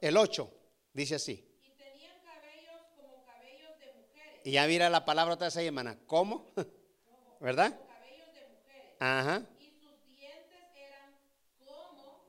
El 0.02 0.18
8 0.18 0.52
dice 0.94 1.16
así. 1.16 1.46
Y 1.62 1.70
tenían 1.78 2.20
cabellos 2.24 2.82
como 2.96 3.24
cabellos 3.26 3.78
de 3.80 3.94
mujeres. 3.94 4.40
Y 4.46 4.52
ya 4.52 4.68
mira 4.68 4.90
la 4.90 5.06
palabra 5.06 5.34
otra 5.36 5.48
vez 5.48 5.58
ahí, 5.58 5.68
hermana. 5.68 5.98
¿Cómo? 6.08 6.52
¿Verdad? 7.40 7.72
como 7.78 7.88
cabellos 7.88 8.34
de 8.34 8.48
mujeres. 8.50 8.96
Ajá. 9.00 9.46
Y 9.60 9.66
sus 9.72 10.16
dientes 10.16 10.64
eran 10.76 11.14
como 11.66 12.24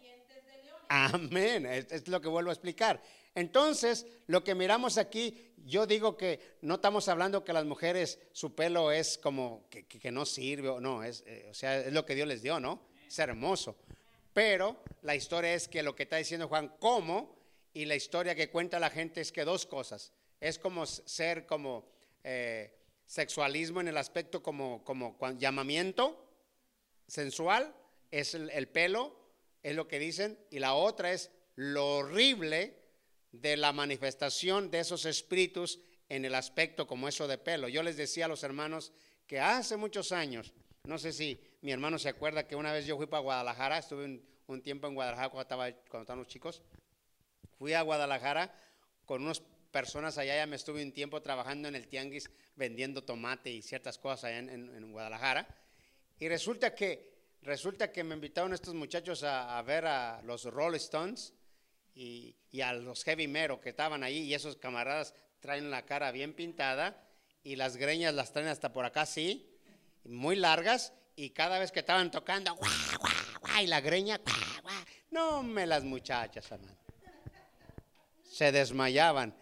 dientes 0.00 0.44
de 0.44 0.62
leones. 0.64 0.84
Amén. 0.88 1.66
Es, 1.66 1.86
es 1.90 2.08
lo 2.08 2.20
que 2.20 2.28
vuelvo 2.28 2.50
a 2.50 2.54
explicar. 2.54 3.02
Entonces, 3.34 4.06
lo 4.28 4.42
que 4.42 4.54
miramos 4.54 4.96
aquí, 4.96 5.52
yo 5.58 5.86
digo 5.86 6.16
que 6.16 6.56
no 6.62 6.76
estamos 6.76 7.06
hablando 7.08 7.44
que 7.44 7.52
las 7.52 7.66
mujeres, 7.66 8.18
su 8.32 8.54
pelo 8.54 8.90
es 8.90 9.18
como 9.18 9.68
que, 9.68 9.86
que- 9.86 9.98
que 10.00 10.10
no 10.10 10.24
sirve, 10.24 10.70
o 10.70 10.80
no, 10.80 11.02
es, 11.04 11.22
eh, 11.26 11.46
o 11.50 11.54
sea, 11.54 11.78
es 11.80 11.92
lo 11.92 12.06
que 12.06 12.14
Dios 12.14 12.26
les 12.28 12.40
dio, 12.40 12.58
¿no? 12.60 12.88
Es 13.06 13.18
hermoso. 13.18 13.76
Pero 14.36 14.76
la 15.00 15.16
historia 15.16 15.54
es 15.54 15.66
que 15.66 15.82
lo 15.82 15.96
que 15.96 16.02
está 16.02 16.16
diciendo 16.18 16.46
Juan, 16.46 16.76
¿cómo? 16.78 17.38
Y 17.72 17.86
la 17.86 17.96
historia 17.96 18.34
que 18.34 18.50
cuenta 18.50 18.78
la 18.78 18.90
gente 18.90 19.22
es 19.22 19.32
que 19.32 19.46
dos 19.46 19.64
cosas. 19.64 20.12
Es 20.42 20.58
como 20.58 20.84
ser 20.84 21.46
como 21.46 21.88
eh, 22.22 22.78
sexualismo 23.06 23.80
en 23.80 23.88
el 23.88 23.96
aspecto 23.96 24.42
como, 24.42 24.84
como 24.84 25.16
llamamiento 25.38 26.22
sensual, 27.08 27.74
es 28.10 28.34
el, 28.34 28.50
el 28.50 28.68
pelo, 28.68 29.18
es 29.62 29.74
lo 29.74 29.88
que 29.88 29.98
dicen, 29.98 30.38
y 30.50 30.58
la 30.58 30.74
otra 30.74 31.14
es 31.14 31.30
lo 31.54 31.96
horrible 31.96 32.76
de 33.32 33.56
la 33.56 33.72
manifestación 33.72 34.70
de 34.70 34.80
esos 34.80 35.06
espíritus 35.06 35.80
en 36.10 36.26
el 36.26 36.34
aspecto 36.34 36.86
como 36.86 37.08
eso 37.08 37.26
de 37.26 37.38
pelo. 37.38 37.68
Yo 37.68 37.82
les 37.82 37.96
decía 37.96 38.26
a 38.26 38.28
los 38.28 38.42
hermanos 38.42 38.92
que 39.26 39.40
hace 39.40 39.78
muchos 39.78 40.12
años, 40.12 40.52
no 40.86 40.98
sé 40.98 41.12
si 41.12 41.38
mi 41.62 41.72
hermano 41.72 41.98
se 41.98 42.08
acuerda 42.08 42.46
que 42.46 42.56
una 42.56 42.72
vez 42.72 42.86
yo 42.86 42.96
fui 42.96 43.06
para 43.06 43.22
Guadalajara, 43.22 43.78
estuve 43.78 44.20
un, 44.46 44.62
tiempo 44.62 44.86
en 44.86 44.94
Guadalajara 44.94 45.28
cuando, 45.30 45.42
estaba, 45.42 45.72
cuando 45.88 46.02
estaban 46.02 46.18
los 46.20 46.28
chicos, 46.28 46.62
fui 47.58 47.72
a 47.74 47.82
Guadalajara 47.82 48.54
con 49.04 49.22
unas 49.22 49.42
personas 49.70 50.16
allá, 50.18 50.36
ya 50.36 50.46
me 50.46 50.56
estuve 50.56 50.82
un 50.82 50.92
tiempo 50.92 51.20
trabajando 51.20 51.68
en 51.68 51.74
el 51.74 51.88
tianguis 51.88 52.30
vendiendo 52.54 53.02
tomate 53.02 53.50
y 53.50 53.62
ciertas 53.62 53.98
cosas 53.98 54.24
allá 54.24 54.38
en, 54.38 54.92
Guadalajara. 54.92 55.46
Y 56.18 56.28
resulta 56.28 56.74
que, 56.74 57.12
resulta 57.42 57.92
que 57.92 58.04
me 58.04 58.14
invitaron 58.14 58.54
estos 58.54 58.74
muchachos 58.74 59.22
a, 59.24 59.60
ver 59.62 59.86
a 59.86 60.22
los 60.22 60.44
Rolling 60.44 60.76
Stones 60.76 61.34
y, 61.94 62.36
y 62.50 62.60
a 62.60 62.72
los 62.72 63.04
Heavy 63.04 63.28
Metal 63.28 63.60
que 63.60 63.70
estaban 63.70 64.02
ahí. 64.02 64.20
Y 64.20 64.34
esos 64.34 64.56
camaradas 64.56 65.14
traen 65.40 65.70
la 65.70 65.84
cara 65.84 66.12
bien 66.12 66.32
pintada 66.32 67.06
y 67.42 67.56
las 67.56 67.76
greñas 67.76 68.14
las 68.14 68.32
traen 68.32 68.48
hasta 68.48 68.72
por 68.72 68.84
acá, 68.84 69.04
sí, 69.04 69.55
muy 70.08 70.36
largas. 70.36 70.92
Y 71.14 71.30
cada 71.30 71.58
vez 71.58 71.72
que 71.72 71.80
estaban 71.80 72.10
tocando, 72.10 72.54
guau, 72.54 72.70
guau, 73.00 73.40
guau, 73.40 73.62
y 73.62 73.66
la 73.66 73.80
greña, 73.80 74.18
guau, 74.18 74.62
guau. 74.62 74.84
no 75.10 75.42
me 75.42 75.66
las 75.66 75.82
muchachas, 75.82 76.50
hermano. 76.50 76.76
Se 78.22 78.52
desmayaban. 78.52 79.34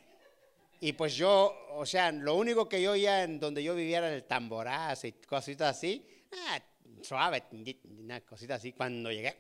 Y 0.81 0.93
pues 0.93 1.17
yo, 1.17 1.53
o 1.71 1.85
sea, 1.85 2.13
lo 2.13 2.35
único 2.35 2.69
que 2.69 2.81
yo 2.81 2.93
oía 2.93 3.25
en 3.25 3.41
donde 3.41 3.63
yo 3.63 3.75
vivía 3.75 3.99
era 3.99 4.15
el 4.15 4.25
tamborazo 4.25 5.07
y 5.07 5.13
cositas 5.13 5.77
así. 5.77 6.07
Ah, 6.33 6.61
suave, 7.03 7.43
una 7.85 8.21
cosita 8.21 8.57
así. 8.57 8.73
Cuando 8.73 9.11
llegué, 9.11 9.37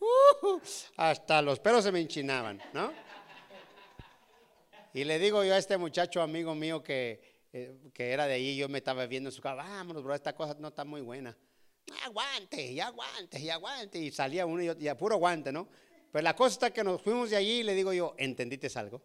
uh, 0.00 0.60
hasta 0.96 1.40
los 1.40 1.60
pelos 1.60 1.84
se 1.84 1.92
me 1.92 2.00
enchinaban, 2.00 2.60
¿no? 2.72 2.92
Y 4.92 5.04
le 5.04 5.18
digo 5.18 5.44
yo 5.44 5.54
a 5.54 5.58
este 5.58 5.76
muchacho 5.76 6.20
amigo 6.20 6.54
mío 6.54 6.82
que, 6.82 7.39
eh, 7.52 7.90
que 7.92 8.12
era 8.12 8.26
de 8.26 8.34
ahí, 8.34 8.56
yo 8.56 8.68
me 8.68 8.78
estaba 8.78 9.06
viendo 9.06 9.28
en 9.28 9.32
su 9.32 9.42
casa, 9.42 9.56
vámonos, 9.56 10.02
bro, 10.02 10.14
esta 10.14 10.34
cosa 10.34 10.56
no 10.58 10.68
está 10.68 10.84
muy 10.84 11.00
buena. 11.00 11.36
Aguante, 12.04 12.70
y 12.72 12.80
aguante, 12.80 13.40
y 13.40 13.50
aguante. 13.50 13.98
Y 13.98 14.10
salía 14.10 14.46
uno 14.46 14.62
y, 14.62 14.66
yo, 14.66 14.74
y 14.78 14.94
puro 14.94 15.16
aguante, 15.16 15.52
¿no? 15.52 15.68
Pero 16.12 16.22
la 16.22 16.34
cosa 16.34 16.52
está 16.54 16.72
que 16.72 16.84
nos 16.84 17.02
fuimos 17.02 17.30
de 17.30 17.36
allí 17.36 17.60
y 17.60 17.62
le 17.62 17.74
digo 17.74 17.92
yo, 17.92 18.14
¿entendiste 18.18 18.68
algo? 18.78 19.02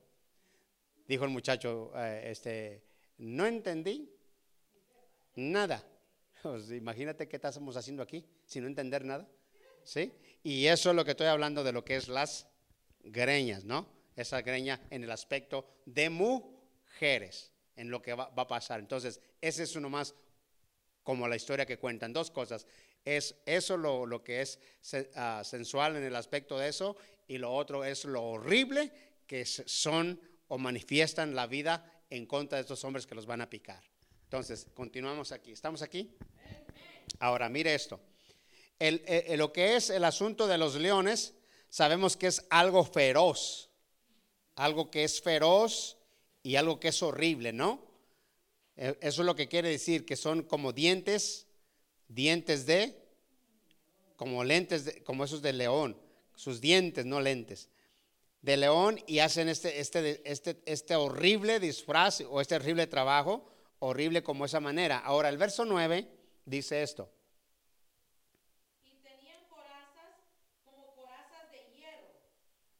Dijo 1.08 1.24
el 1.24 1.30
muchacho, 1.30 1.92
eh, 1.96 2.32
este, 2.32 2.84
no 3.18 3.46
entendí 3.46 4.12
nada. 5.36 5.84
Pues, 6.46 6.70
imagínate 6.70 7.28
qué 7.28 7.38
estamos 7.38 7.76
haciendo 7.76 8.04
aquí 8.04 8.24
sin 8.46 8.66
entender 8.66 9.04
nada. 9.04 9.28
¿Sí? 9.84 10.14
Y 10.44 10.68
eso 10.68 10.92
es 10.92 10.96
lo 10.96 11.04
que 11.04 11.12
estoy 11.12 11.26
hablando 11.26 11.64
de 11.64 11.72
lo 11.72 11.84
que 11.84 11.96
es 11.96 12.08
las 12.08 12.48
greñas, 13.00 13.64
¿no? 13.64 13.88
Esa 14.16 14.44
greña 14.44 14.80
en 14.92 15.04
el 15.04 15.10
aspecto 15.10 15.68
de 15.88 16.12
mujeres, 16.12 17.52
en 17.76 17.90
lo 17.90 18.02
que 18.02 18.14
va, 18.14 18.32
a 18.36 18.48
pasar. 18.48 18.80
Entonces, 18.80 19.20
ese 19.42 19.64
es 19.64 19.76
uno 19.76 19.90
más 19.90 20.14
como 21.04 21.28
la 21.28 21.36
historia 21.36 21.66
que 21.66 21.78
cuentan. 21.78 22.14
Dos 22.14 22.32
cosas. 22.32 22.66
Es 23.04 23.36
eso 23.46 23.78
lo, 23.78 24.06
lo 24.06 24.24
que 24.24 24.42
es 24.42 24.60
ah, 25.16 25.42
sensual 25.46 25.96
en 25.96 26.04
el 26.04 26.16
aspecto 26.16 26.58
de 26.58 26.70
eso 26.70 26.96
y 27.28 27.38
lo 27.38 27.54
otro 27.54 27.84
es 27.84 28.06
lo 28.06 28.24
horrible 28.24 28.92
que 29.28 29.46
son 29.46 30.20
o 30.48 30.58
manifiestan 30.58 31.36
la 31.36 31.48
vida 31.48 31.92
en 32.10 32.26
contra 32.26 32.58
de 32.58 32.62
estos 32.62 32.84
hombres 32.84 33.06
que 33.06 33.16
los 33.16 33.26
van 33.26 33.42
a 33.42 33.50
picar. 33.50 33.84
Entonces, 34.24 34.68
continuamos 34.74 35.32
aquí. 35.32 35.52
¿Estamos 35.52 35.82
aquí? 35.82 36.16
Ahora, 37.20 37.50
mire 37.50 37.74
esto. 37.76 38.00
El- 38.80 39.04
el- 39.06 39.24
el- 39.28 39.40
lo 39.40 39.54
que 39.54 39.76
es 39.76 39.90
el 39.90 40.04
asunto 40.04 40.48
de 40.48 40.58
los 40.58 40.76
leones, 40.76 41.34
sabemos 41.70 42.18
que 42.18 42.28
es 42.28 42.46
algo 42.50 42.84
feroz. 42.84 43.70
Algo 44.56 44.90
que 44.90 45.04
es 45.04 45.22
feroz 45.22 45.98
y 46.46 46.56
algo 46.58 46.80
que 46.80 46.90
es 46.90 47.02
horrible, 47.02 47.52
¿no? 47.54 47.82
Eh, 48.78 48.96
Eso 49.02 49.22
es 49.22 49.26
lo 49.26 49.36
que 49.36 49.48
quiere 49.48 49.70
decir, 49.70 50.06
que 50.06 50.16
son 50.16 50.44
como 50.44 50.74
dientes, 50.74 51.48
dientes 52.08 52.66
de, 52.66 52.96
como 54.16 54.44
lentes, 54.44 54.86
de- 54.86 55.04
como 55.04 55.24
esos 55.24 55.42
de 55.42 55.54
león, 55.54 55.98
sus 56.36 56.62
dientes, 56.62 57.06
no 57.06 57.20
lentes, 57.20 57.70
de 58.42 58.58
león 58.58 59.00
y 59.08 59.20
hacen 59.20 59.50
este, 59.50 59.80
este, 59.80 60.22
este, 60.30 60.62
este 60.66 60.96
horrible 60.96 61.60
disfraz 61.60 62.22
o 62.22 62.40
este 62.42 62.56
horrible 62.56 62.86
trabajo, 62.88 63.50
horrible 63.80 64.22
como 64.22 64.46
esa 64.46 64.60
manera. 64.60 65.00
Ahora, 65.00 65.30
el 65.30 65.38
verso 65.38 65.66
9 65.66 66.08
dice 66.46 66.84
esto. 66.84 67.10
Y 68.86 68.92
tenían 69.02 69.42
corazas 69.50 70.14
como 70.64 70.94
corazas 70.96 71.50
de 71.52 71.60
hierro, 71.76 72.14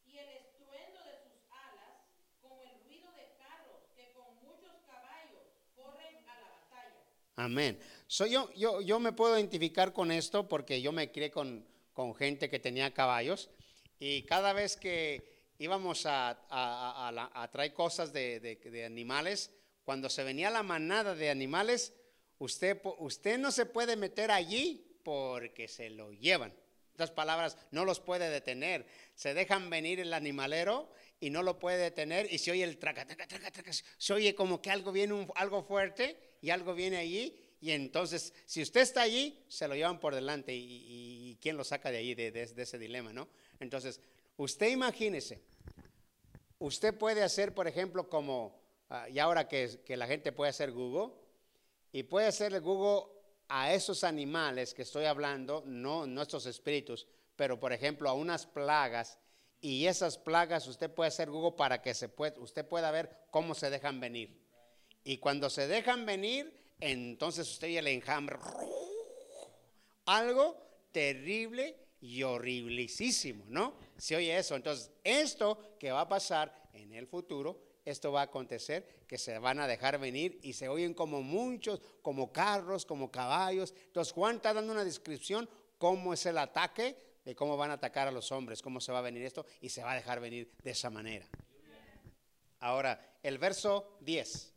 y 0.06 0.16
el 0.18 0.28
estruendo 0.38 1.00
de 1.02 1.16
sus 1.26 1.42
alas 1.50 1.98
como 2.42 2.62
el 2.62 2.78
ruido 2.86 3.10
de 3.18 3.26
carros 3.42 3.82
que 3.96 4.12
con 4.14 4.30
muchos 4.46 4.76
caballos 4.86 5.46
corren 5.74 6.16
a 6.30 6.34
la 6.40 6.48
batalla. 6.62 7.02
Amén. 7.36 7.78
So, 8.06 8.26
yo, 8.26 8.50
yo, 8.54 8.80
yo 8.80 8.98
me 8.98 9.12
puedo 9.12 9.36
identificar 9.36 9.92
con 9.92 10.10
esto 10.10 10.48
porque 10.48 10.80
yo 10.80 10.90
me 10.92 11.10
crié 11.12 11.30
con, 11.30 11.66
con 11.92 12.14
gente 12.14 12.48
que 12.48 12.58
tenía 12.58 12.94
caballos 12.94 13.50
y 13.98 14.22
cada 14.22 14.52
vez 14.52 14.76
que 14.76 15.52
íbamos 15.58 16.06
a, 16.06 16.30
a- 16.30 17.08
a- 17.10 17.42
a 17.42 17.50
traer 17.50 17.74
cosas 17.74 18.12
de, 18.12 18.40
de- 18.40 18.84
animales, 18.84 19.50
cuando 19.84 20.08
se 20.08 20.24
venía 20.24 20.50
la 20.50 20.62
manada 20.62 21.14
de 21.14 21.28
animales, 21.30 21.92
usted, 22.38 22.80
usted 22.98 23.38
no 23.38 23.52
se 23.52 23.66
puede 23.66 23.96
meter 23.96 24.30
allí 24.30 24.98
porque 25.04 25.68
se 25.68 25.90
lo 25.90 26.12
llevan. 26.12 26.50
En 26.50 26.92
otras 26.94 27.10
palabras, 27.10 27.58
no 27.70 27.84
los 27.84 28.00
puede 28.00 28.30
detener. 28.30 28.86
Se 29.14 29.34
dejan 29.34 29.68
venir 29.68 30.00
el 30.00 30.14
animalero 30.14 30.90
y 31.20 31.30
no 31.30 31.42
lo 31.42 31.58
puede 31.58 31.78
detener 31.78 32.32
y 32.32 32.38
se 32.38 32.50
oye 32.50 32.62
el 32.64 32.78
traca, 32.78 33.06
traca, 33.06 33.26
traca, 33.26 33.50
traca. 33.50 33.70
Se 33.72 34.12
oye 34.12 34.34
como 34.34 34.60
que 34.60 34.70
algo 34.70 34.92
viene, 34.92 35.14
un- 35.14 35.30
algo 35.34 35.62
fuerte 35.62 36.36
y 36.42 36.50
algo 36.50 36.74
viene 36.74 36.98
allí. 36.98 37.34
Y 37.60 37.70
entonces, 37.70 38.34
si 38.44 38.60
usted 38.62 38.82
está 38.82 39.02
allí, 39.02 39.42
se 39.48 39.66
lo 39.66 39.74
llevan 39.74 39.98
por 39.98 40.14
delante. 40.14 40.54
¿Y, 40.54 40.58
y- 40.60 41.30
y 41.30 41.36
quién 41.36 41.56
lo 41.56 41.64
saca 41.64 41.90
de 41.90 41.98
allí, 41.98 42.14
de, 42.14 42.30
de- 42.30 42.46
de 42.46 42.62
ese 42.62 42.78
dilema, 42.78 43.12
no? 43.12 43.28
Entonces, 43.60 44.00
usted 44.36 44.68
imagínese, 44.68 45.40
usted 46.58 46.94
puede 46.96 47.22
hacer, 47.22 47.54
por 47.54 47.66
ejemplo, 47.66 48.08
como, 48.08 48.60
ah, 48.90 49.08
y 49.08 49.18
ahora 49.18 49.48
que, 49.48 49.80
que 49.84 49.96
la 49.96 50.06
gente 50.06 50.32
puede 50.32 50.50
hacer 50.50 50.72
Google, 50.72 51.14
y 51.92 52.02
puede 52.02 52.26
hacerle 52.26 52.58
Google 52.58 53.10
a 53.48 53.72
esos 53.72 54.04
animales 54.04 54.74
que 54.74 54.82
estoy 54.82 55.04
hablando, 55.06 55.62
no, 55.66 56.06
no 56.06 56.22
estos 56.22 56.46
espíritus, 56.46 57.06
pero 57.36 57.58
por 57.60 57.72
ejemplo 57.72 58.08
a 58.08 58.12
unas 58.14 58.46
plagas, 58.46 59.18
y 59.60 59.86
esas 59.86 60.18
plagas 60.18 60.66
usted 60.66 60.90
puede 60.90 61.08
hacer 61.08 61.30
Google 61.30 61.56
para 61.56 61.82
que 61.82 61.90
usted 61.90 62.66
pueda 62.66 62.90
ver 62.90 63.10
cómo 63.30 63.54
se 63.54 63.70
dejan 63.70 64.00
venir. 64.00 64.44
Y 65.04 65.18
cuando 65.18 65.48
se 65.50 65.66
dejan 65.66 66.04
venir, 66.06 66.52
entonces 66.80 67.50
usted 67.50 67.68
ya 67.68 67.80
el 67.80 67.88
enjambre. 67.88 68.38
Algo 70.04 70.56
terrible 70.92 71.76
y 72.00 72.22
horriblísimo, 72.22 73.44
¿no? 73.48 73.74
Se 73.96 74.16
oye 74.16 74.36
eso. 74.36 74.56
Entonces, 74.56 74.90
esto 75.02 75.76
que 75.78 75.92
va 75.92 76.02
a 76.02 76.08
pasar 76.08 76.70
en 76.72 76.92
el 76.92 77.06
futuro, 77.06 77.60
esto 77.84 78.12
va 78.12 78.20
a 78.20 78.24
acontecer, 78.24 79.04
que 79.06 79.18
se 79.18 79.38
van 79.38 79.60
a 79.60 79.66
dejar 79.66 79.98
venir 79.98 80.38
y 80.42 80.52
se 80.52 80.68
oyen 80.68 80.92
como 80.92 81.22
muchos, 81.22 81.80
como 82.02 82.32
carros, 82.32 82.84
como 82.84 83.10
caballos. 83.10 83.74
Entonces, 83.86 84.12
Juan 84.12 84.36
está 84.36 84.52
dando 84.52 84.72
una 84.72 84.84
descripción 84.84 85.48
cómo 85.78 86.12
es 86.12 86.26
el 86.26 86.38
ataque, 86.38 86.96
de 87.26 87.34
cómo 87.34 87.56
van 87.56 87.72
a 87.72 87.74
atacar 87.74 88.06
a 88.06 88.12
los 88.12 88.30
hombres, 88.30 88.62
cómo 88.62 88.80
se 88.80 88.92
va 88.92 89.00
a 89.00 89.02
venir 89.02 89.24
esto 89.24 89.44
y 89.60 89.68
se 89.68 89.82
va 89.82 89.92
a 89.92 89.94
dejar 89.96 90.20
venir 90.20 90.52
de 90.62 90.70
esa 90.70 90.90
manera. 90.90 91.26
Ahora, 92.60 93.18
el 93.20 93.36
verso 93.38 93.98
10. 94.00 94.54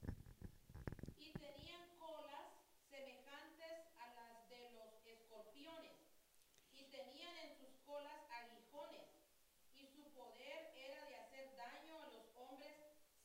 Y 1.18 1.32
tenían 1.34 1.82
colas 1.98 2.54
semejantes 2.92 3.90
a 3.98 4.14
las 4.14 4.50
de 4.50 4.70
los 4.78 4.94
escorpiones, 5.04 5.98
y 6.72 6.84
tenían 6.92 7.36
en 7.40 7.58
sus 7.58 7.74
colas 7.88 8.22
aguijones, 8.30 9.02
y 9.74 9.88
su 9.88 10.04
poder 10.14 10.72
era 10.78 11.04
de 11.08 11.16
hacer 11.16 11.50
daño 11.58 11.98
a 11.98 12.06
los 12.14 12.38
hombres 12.38 12.78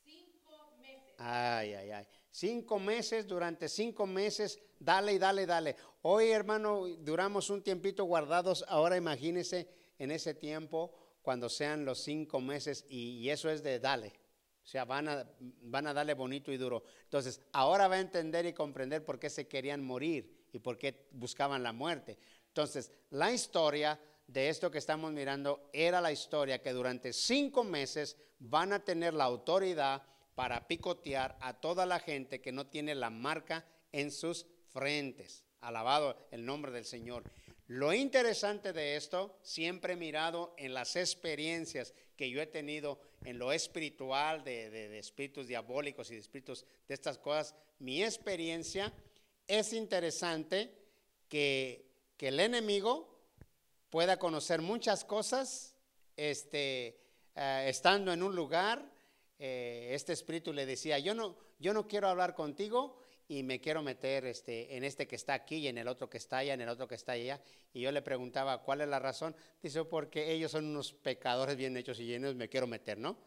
cinco 0.03 0.75
meses. 0.81 1.13
Ay, 1.19 1.75
ay, 1.75 1.91
ay. 1.91 2.07
Cinco 2.37 2.79
meses, 2.79 3.25
durante 3.27 3.69
cinco 3.69 4.05
meses, 4.05 4.59
dale 4.77 5.13
y 5.13 5.17
dale, 5.17 5.45
dale. 5.45 5.77
Hoy, 6.01 6.31
hermano, 6.31 6.85
duramos 6.85 7.49
un 7.49 7.63
tiempito 7.63 8.03
guardados. 8.03 8.65
Ahora 8.67 8.97
imagínese 8.97 9.69
en 9.97 10.11
ese 10.11 10.33
tiempo 10.33 10.93
cuando 11.21 11.47
sean 11.47 11.85
los 11.85 11.99
cinco 11.99 12.41
meses 12.41 12.83
y, 12.89 13.19
y 13.19 13.29
eso 13.29 13.49
es 13.49 13.63
de 13.63 13.79
dale. 13.79 14.11
O 14.61 14.67
sea, 14.67 14.83
van 14.83 15.07
a, 15.07 15.25
van 15.39 15.87
a 15.87 15.93
darle 15.93 16.13
bonito 16.13 16.51
y 16.51 16.57
duro. 16.57 16.83
Entonces, 17.03 17.39
ahora 17.53 17.87
va 17.87 17.95
a 17.95 18.01
entender 18.01 18.45
y 18.45 18.51
comprender 18.51 19.05
por 19.05 19.17
qué 19.17 19.29
se 19.29 19.47
querían 19.47 19.81
morir 19.81 20.47
y 20.51 20.59
por 20.59 20.77
qué 20.77 21.07
buscaban 21.11 21.63
la 21.63 21.71
muerte. 21.71 22.17
Entonces, 22.49 22.91
la 23.11 23.31
historia 23.31 23.97
de 24.27 24.49
esto 24.49 24.69
que 24.69 24.79
estamos 24.79 25.13
mirando 25.13 25.69
era 25.71 26.01
la 26.01 26.11
historia 26.11 26.61
que 26.61 26.73
durante 26.73 27.13
cinco 27.13 27.63
meses 27.63 28.17
van 28.39 28.73
a 28.73 28.83
tener 28.83 29.13
la 29.13 29.23
autoridad 29.23 30.03
para 30.35 30.67
picotear 30.67 31.37
a 31.41 31.53
toda 31.59 31.85
la 31.85 31.99
gente 31.99 32.41
que 32.41 32.51
no 32.51 32.67
tiene 32.67 32.93
la 32.93 33.09
marca 33.09 33.65
en 33.91 34.11
sus 34.11 34.45
frentes. 34.69 35.43
Alabado 35.61 36.27
el 36.31 36.45
nombre 36.45 36.71
del 36.71 36.85
Señor. 36.85 37.23
Lo 37.67 37.93
interesante 37.93 38.73
de 38.73 38.95
esto, 38.95 39.39
siempre 39.41 39.95
mirado 39.95 40.53
en 40.57 40.73
las 40.75 40.95
experiencias 40.95 41.95
que 42.15 42.29
yo 42.29 42.39
he 42.41 42.45
tenido 42.45 42.99
en 43.23 43.39
lo 43.39 43.51
espiritual, 43.51 44.43
de, 44.43 44.69
de- 44.69 44.89
de 44.89 44.99
espíritus 44.99 45.47
diabólicos 45.47 46.11
y 46.11 46.13
de 46.13 46.19
espíritus 46.19 46.65
de 46.87 46.93
estas 46.93 47.17
cosas, 47.17 47.55
mi 47.79 48.03
experiencia 48.03 48.93
es 49.47 49.73
interesante 49.73 50.71
que, 51.27 51.89
que 52.17 52.27
el 52.27 52.39
enemigo 52.39 53.19
pueda 53.89 54.17
conocer 54.19 54.61
muchas 54.61 55.03
cosas 55.03 55.75
este, 56.17 56.99
eh, 57.35 57.65
estando 57.67 58.13
en 58.13 58.21
un 58.21 58.35
lugar. 58.35 58.93
Eh, 59.39 59.89
este 59.91 60.13
espíritu 60.13 60.53
le 60.53 60.65
decía, 60.65 60.99
yo 60.99 61.13
no, 61.13 61.35
yo 61.59 61.73
no 61.73 61.87
quiero 61.87 62.07
hablar 62.07 62.35
contigo 62.35 62.97
y 63.27 63.43
me 63.43 63.59
quiero 63.59 63.81
meter 63.81 64.25
este, 64.25 64.77
en 64.77 64.83
este 64.83 65.07
que 65.07 65.15
está 65.15 65.33
aquí 65.33 65.57
y 65.57 65.67
en 65.67 65.77
el 65.77 65.87
otro 65.87 66.09
que 66.09 66.17
está 66.17 66.37
allá, 66.37 66.53
en 66.53 66.61
el 66.61 66.69
otro 66.69 66.87
que 66.87 66.95
está 66.95 67.13
allá. 67.13 67.41
Y 67.73 67.81
yo 67.81 67.91
le 67.91 68.01
preguntaba, 68.01 68.61
¿cuál 68.61 68.81
es 68.81 68.87
la 68.87 68.99
razón? 68.99 69.35
Dice, 69.61 69.83
porque 69.85 70.31
ellos 70.31 70.51
son 70.51 70.65
unos 70.65 70.93
pecadores 70.93 71.55
bien 71.55 71.75
hechos 71.75 71.99
y 71.99 72.05
llenos, 72.05 72.35
me 72.35 72.49
quiero 72.49 72.67
meter, 72.67 72.97
¿no? 72.97 73.17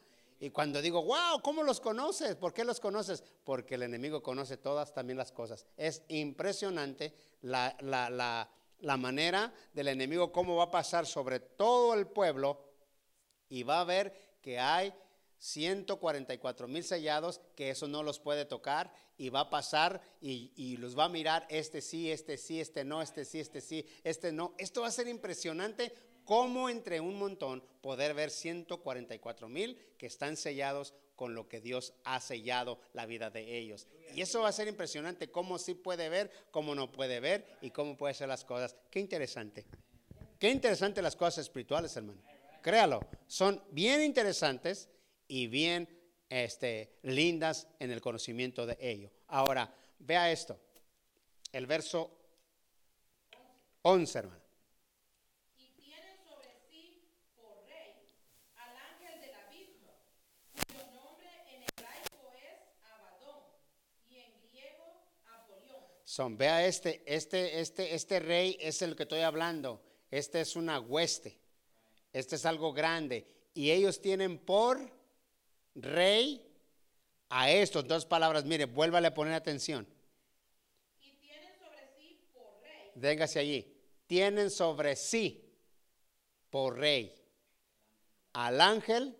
Y 0.40 0.50
cuando 0.50 0.80
digo, 0.80 1.02
wow, 1.02 1.42
¿cómo 1.42 1.64
los 1.64 1.80
conoces? 1.80 2.36
¿Por 2.36 2.54
qué 2.54 2.64
los 2.64 2.78
conoces? 2.78 3.24
Porque 3.42 3.74
el 3.74 3.82
enemigo 3.82 4.22
conoce 4.22 4.56
todas 4.56 4.94
también 4.94 5.18
las 5.18 5.32
cosas. 5.32 5.66
Es 5.76 6.04
impresionante 6.06 7.12
la, 7.40 7.76
la, 7.80 8.08
la, 8.08 8.48
la 8.78 8.96
manera 8.96 9.52
del 9.72 9.88
enemigo, 9.88 10.30
cómo 10.30 10.54
va 10.54 10.64
a 10.64 10.70
pasar 10.70 11.06
sobre 11.06 11.40
todo 11.40 11.94
el 11.94 12.06
pueblo 12.06 12.64
y 13.48 13.64
va 13.64 13.80
a 13.80 13.84
ver 13.84 14.38
que 14.40 14.60
hay 14.60 14.94
144 15.38 16.68
mil 16.68 16.84
sellados, 16.84 17.40
que 17.54 17.70
eso 17.70 17.88
no 17.88 18.02
los 18.02 18.18
puede 18.18 18.44
tocar, 18.44 18.92
y 19.16 19.30
va 19.30 19.40
a 19.40 19.50
pasar 19.50 20.00
y, 20.20 20.76
los 20.78 20.96
va 20.98 21.04
a 21.04 21.08
mirar, 21.08 21.46
este 21.50 21.80
sí, 21.80 22.10
este 22.10 22.36
sí, 22.36 22.60
este 22.60 22.84
no, 22.84 23.02
este 23.02 23.24
sí, 23.24 23.40
este 23.40 23.60
sí, 23.60 23.84
este 24.04 24.32
no. 24.32 24.54
Esto 24.58 24.82
va 24.82 24.88
a 24.88 24.92
ser 24.92 25.08
impresionante, 25.08 25.92
cómo 26.24 26.68
entre 26.68 27.00
un 27.00 27.18
montón 27.18 27.62
poder 27.80 28.14
ver 28.14 28.30
144 28.30 29.48
mil 29.48 29.76
que 29.96 30.06
están 30.06 30.36
sellados 30.36 30.94
con 31.16 31.34
lo 31.34 31.48
que 31.48 31.60
Dios 31.60 31.94
ha 32.04 32.20
sellado 32.20 32.78
la 32.92 33.06
vida 33.06 33.28
de 33.30 33.58
ellos. 33.58 33.88
Y 34.14 34.20
eso 34.20 34.42
va 34.42 34.50
a 34.50 34.52
ser 34.52 34.68
impresionante, 34.68 35.30
cómo 35.32 35.58
sí 35.58 35.74
puede 35.74 36.08
ver, 36.08 36.30
cómo 36.52 36.76
no 36.76 36.92
puede 36.92 37.18
ver 37.18 37.44
y 37.60 37.72
cómo 37.72 37.96
puede 37.96 38.14
ser 38.14 38.28
las 38.28 38.44
cosas. 38.44 38.76
Qué 38.88 39.00
interesante. 39.00 39.66
Qué 40.38 40.48
interesante 40.50 41.02
las 41.02 41.16
cosas 41.16 41.38
espirituales, 41.38 41.96
hermano. 41.96 42.22
Créalo, 42.62 43.00
son 43.26 43.60
bien 43.72 44.02
interesantes 44.02 44.88
y 45.28 45.46
bien 45.46 45.88
este, 46.28 46.98
lindas 47.02 47.68
en 47.78 47.90
el 47.90 48.00
conocimiento 48.00 48.66
de 48.66 48.76
ello. 48.80 49.10
Ahora, 49.28 49.72
vea 49.98 50.30
esto. 50.32 50.58
El 51.52 51.66
verso 51.66 52.10
11, 53.82 54.18
hermano. 54.18 54.48
Son, 66.04 66.36
vea 66.36 66.66
este, 66.66 67.04
este, 67.06 67.60
este, 67.60 67.94
este 67.94 68.18
rey 68.18 68.56
es 68.60 68.82
el 68.82 68.96
que 68.96 69.04
estoy 69.04 69.20
hablando. 69.20 69.80
Este 70.10 70.40
es 70.40 70.56
una 70.56 70.80
hueste. 70.80 71.38
Este 72.12 72.34
es 72.34 72.44
algo 72.44 72.72
grande. 72.72 73.24
Y 73.54 73.70
ellos 73.70 74.00
tienen 74.00 74.38
por 74.38 74.97
rey 75.82 76.44
a 77.28 77.50
estos 77.50 77.86
dos 77.86 78.06
palabras. 78.06 78.44
Mire, 78.44 78.66
vuélvale 78.66 79.08
a 79.08 79.14
poner 79.14 79.34
atención. 79.34 79.86
Y 81.00 81.12
tienen 81.12 81.52
sobre 81.58 81.88
sí 81.96 82.18
por 82.32 82.62
rey 82.62 82.92
Véngase 82.94 83.38
allí. 83.38 83.74
Tienen 84.06 84.50
sobre 84.50 84.96
sí 84.96 85.44
por 86.50 86.78
rey 86.78 87.14
al 88.32 88.60
ángel 88.60 89.16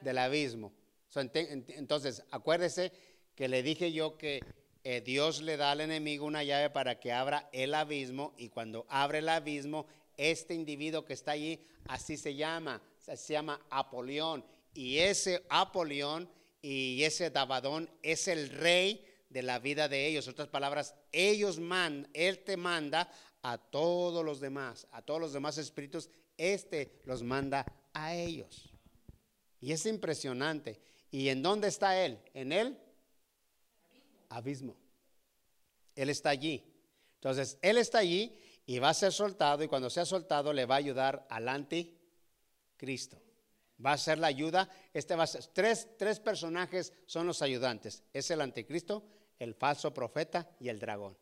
del 0.00 0.18
abismo. 0.18 0.72
Entonces, 1.14 2.22
acuérdese 2.30 2.92
que 3.34 3.48
le 3.48 3.62
dije 3.62 3.92
yo 3.92 4.16
que 4.16 4.40
eh, 4.84 5.00
Dios 5.00 5.42
le 5.42 5.56
da 5.56 5.72
al 5.72 5.80
enemigo 5.80 6.24
una 6.24 6.44
llave 6.44 6.70
para 6.70 7.00
que 7.00 7.12
abra 7.12 7.48
el 7.52 7.74
abismo 7.74 8.34
y 8.36 8.48
cuando 8.48 8.86
abre 8.88 9.18
el 9.18 9.28
abismo, 9.28 9.86
este 10.16 10.54
individuo 10.54 11.04
que 11.04 11.12
está 11.12 11.32
allí, 11.32 11.60
así 11.86 12.16
se 12.16 12.34
llama, 12.34 12.80
se 12.98 13.32
llama 13.32 13.60
Apolión. 13.70 14.44
Y 14.78 15.00
ese 15.00 15.44
Apolión 15.48 16.30
y 16.62 17.02
ese 17.02 17.30
Dabadón 17.30 17.90
es 18.00 18.28
el 18.28 18.48
rey 18.48 19.04
de 19.28 19.42
la 19.42 19.58
vida 19.58 19.88
de 19.88 20.06
ellos. 20.06 20.24
En 20.28 20.34
otras 20.34 20.46
palabras, 20.46 20.94
ellos 21.10 21.58
man, 21.58 22.08
Él 22.14 22.44
te 22.44 22.56
manda 22.56 23.10
a 23.42 23.58
todos 23.58 24.24
los 24.24 24.38
demás, 24.38 24.86
a 24.92 25.02
todos 25.02 25.20
los 25.20 25.32
demás 25.32 25.58
espíritus, 25.58 26.08
este 26.36 27.00
los 27.06 27.24
manda 27.24 27.66
a 27.92 28.14
ellos. 28.14 28.72
Y 29.60 29.72
es 29.72 29.84
impresionante. 29.84 30.80
¿Y 31.10 31.28
en 31.28 31.42
dónde 31.42 31.66
está 31.66 32.00
Él? 32.00 32.20
En 32.32 32.52
el 32.52 32.78
abismo. 34.28 34.76
Él 35.96 36.08
está 36.08 36.30
allí. 36.30 36.62
Entonces, 37.16 37.58
Él 37.62 37.78
está 37.78 37.98
allí 37.98 38.38
y 38.64 38.78
va 38.78 38.90
a 38.90 38.94
ser 38.94 39.12
soltado 39.12 39.64
y 39.64 39.66
cuando 39.66 39.90
sea 39.90 40.04
soltado 40.04 40.52
le 40.52 40.66
va 40.66 40.76
a 40.76 40.78
ayudar 40.78 41.26
al 41.28 41.48
anticristo. 41.48 43.20
Va 43.84 43.92
a 43.92 43.98
ser 43.98 44.18
la 44.18 44.26
ayuda. 44.26 44.68
Este 44.92 45.14
va 45.14 45.24
a 45.24 45.26
ser, 45.26 45.44
tres, 45.46 45.88
tres 45.98 46.20
personajes 46.20 46.92
son 47.06 47.26
los 47.26 47.42
ayudantes. 47.42 48.02
Es 48.12 48.30
el 48.30 48.40
anticristo, 48.40 49.04
el 49.38 49.54
falso 49.54 49.94
profeta 49.94 50.50
y 50.60 50.68
el 50.68 50.78
dragón. 50.78 51.16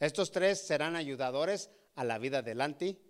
Estos 0.00 0.30
tres 0.30 0.66
serán 0.66 0.96
ayudadores 0.96 1.70
a 1.94 2.04
la 2.04 2.18
vida 2.18 2.42
del 2.42 2.60
anticristo. 2.60 3.07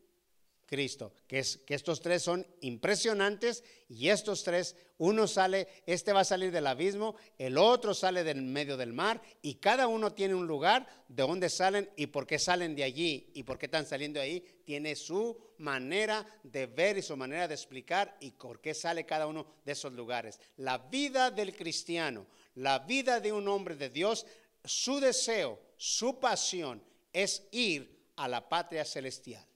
Que, 1.27 1.39
es, 1.39 1.57
que 1.59 1.75
estos 1.75 2.03
tres 2.03 2.23
son 2.23 2.47
impresionantes 2.61 3.65
y 3.89 4.11
estos 4.11 4.45
tres, 4.45 4.77
uno 4.99 5.27
sale, 5.27 5.67
este 5.87 6.13
va 6.13 6.21
a 6.21 6.25
salir 6.25 6.53
del 6.53 6.67
abismo, 6.67 7.17
el 7.39 7.57
otro 7.57 7.95
sale 7.95 8.23
del 8.23 8.43
medio 8.43 8.77
del 8.77 8.93
mar 8.93 9.23
y 9.41 9.55
cada 9.55 9.87
uno 9.87 10.13
tiene 10.13 10.35
un 10.35 10.47
lugar 10.47 10.87
de 11.09 11.23
donde 11.23 11.49
salen 11.49 11.89
y 11.97 12.09
por 12.09 12.27
qué 12.27 12.39
salen 12.39 12.77
de 12.77 12.85
allí 12.85 13.31
y 13.33 13.45
por 13.45 13.59
qué 13.59 13.67
están 13.67 13.87
saliendo 13.87 14.21
de 14.21 14.27
ahí. 14.27 14.45
Tiene 14.67 14.95
su 14.95 15.39
manera 15.57 16.27
de 16.43 16.67
ver 16.67 16.99
y 16.99 17.03
su 17.03 17.17
manera 17.17 17.49
de 17.49 17.55
explicar 17.55 18.19
y 18.21 18.33
por 18.33 18.61
qué 18.61 18.75
sale 18.75 19.07
cada 19.07 19.27
uno 19.27 19.47
de 19.65 19.73
esos 19.73 19.95
lugares. 19.95 20.39
La 20.59 20.77
vida 20.77 21.31
del 21.31 21.57
cristiano, 21.57 22.27
la 22.57 22.81
vida 22.81 23.21
de 23.21 23.33
un 23.33 23.49
hombre 23.49 23.75
de 23.75 23.89
Dios, 23.89 24.27
su 24.65 25.01
deseo, 25.01 25.59
su 25.79 26.21
pasión 26.21 26.83
es 27.11 27.49
ir 27.53 28.11
a 28.17 28.29
la 28.29 28.47
patria 28.47 28.85
celestial. 28.85 29.49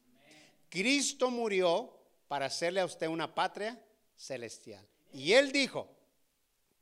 Cristo 0.72 1.30
murió 1.30 1.92
para 2.28 2.46
hacerle 2.46 2.80
a 2.80 2.86
usted 2.86 3.06
una 3.06 3.34
patria 3.34 3.78
celestial. 4.16 4.82
Y 5.12 5.34
Él 5.34 5.52
dijo 5.52 5.86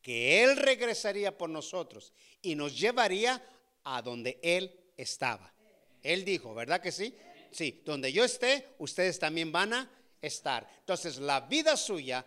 que 0.00 0.44
Él 0.44 0.57
regresaría 0.57 1.37
por 1.37 1.50
nosotros 1.50 2.12
y 2.40 2.55
nos 2.55 2.79
llevaría 2.79 3.44
a 3.83 4.00
donde 4.00 4.38
Él 4.44 4.79
estaba. 4.96 5.53
Él 6.05 6.24
dijo, 6.24 6.55
¿verdad 6.55 6.81
que 6.81 6.92
sí? 6.92 7.16
Sí, 7.50 7.83
donde 7.85 8.12
yo 8.12 8.22
esté, 8.22 8.68
ustedes 8.79 9.18
también 9.18 9.50
van 9.50 9.72
a 9.72 9.90
estar. 10.22 10.68
Entonces, 10.79 11.18
la 11.18 11.40
vida 11.40 11.76
suya 11.76 12.24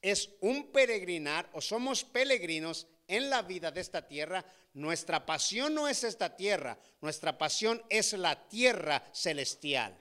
es 0.00 0.30
un 0.40 0.72
peregrinar 0.72 1.50
o 1.52 1.60
somos 1.60 2.02
peregrinos 2.02 2.86
en 3.06 3.28
la 3.28 3.42
vida 3.42 3.70
de 3.70 3.82
esta 3.82 4.08
tierra. 4.08 4.42
Nuestra 4.72 5.26
pasión 5.26 5.74
no 5.74 5.86
es 5.86 6.02
esta 6.02 6.34
tierra, 6.34 6.78
nuestra 7.02 7.36
pasión 7.36 7.82
es 7.90 8.14
la 8.14 8.48
tierra 8.48 9.06
celestial. 9.12 9.98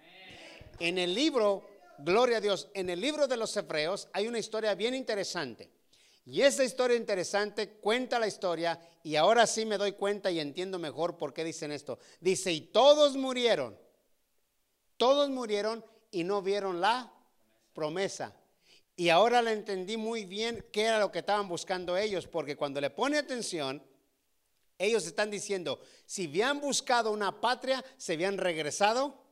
En 0.84 0.98
el 0.98 1.16
libro, 1.16 1.66
gloria 2.00 2.40
a 2.40 2.42
Dios, 2.42 2.68
en 2.74 2.90
el 2.90 3.00
libro 3.00 3.26
de 3.26 3.38
los 3.38 3.56
Hebreos 3.56 4.10
hay 4.12 4.28
una 4.28 4.38
historia 4.38 4.76
bien 4.76 4.94
interesante. 4.94 5.72
Y 6.26 6.42
esa 6.42 6.66
historia 6.66 6.98
interesante 6.98 7.78
cuenta 7.78 8.20
la 8.20 8.28
historia 8.28 8.78
y 9.02 9.16
ahora 9.16 9.48
sí 9.48 9.66
me 9.66 9.78
doy 9.78 9.94
cuenta 9.94 10.30
y 10.30 10.42
entiendo 10.42 10.80
mejor 10.80 11.16
por 11.16 11.34
qué 11.34 11.46
dicen 11.46 11.72
esto. 11.72 12.00
Dice, 12.20 12.52
y 12.52 12.60
todos 12.60 13.16
murieron, 13.16 13.80
todos 14.98 15.30
murieron 15.30 15.86
y 16.12 16.26
no 16.26 16.42
vieron 16.42 16.82
la 16.82 17.14
promesa. 17.72 18.36
Y 18.98 19.08
ahora 19.08 19.42
le 19.42 19.54
entendí 19.54 19.96
muy 19.96 20.26
bien 20.26 20.68
qué 20.74 20.82
era 20.82 21.00
lo 21.00 21.14
que 21.14 21.20
estaban 21.20 21.48
buscando 21.48 21.96
ellos, 21.96 22.28
porque 22.28 22.58
cuando 22.58 22.82
le 22.82 22.90
pone 22.90 23.18
atención, 23.18 23.82
ellos 24.78 25.08
están 25.08 25.32
diciendo, 25.32 25.80
si 26.06 26.28
habían 26.28 26.60
buscado 26.60 27.10
una 27.12 27.40
patria, 27.40 27.86
se 27.96 28.16
habían 28.16 28.38
regresado 28.38 29.23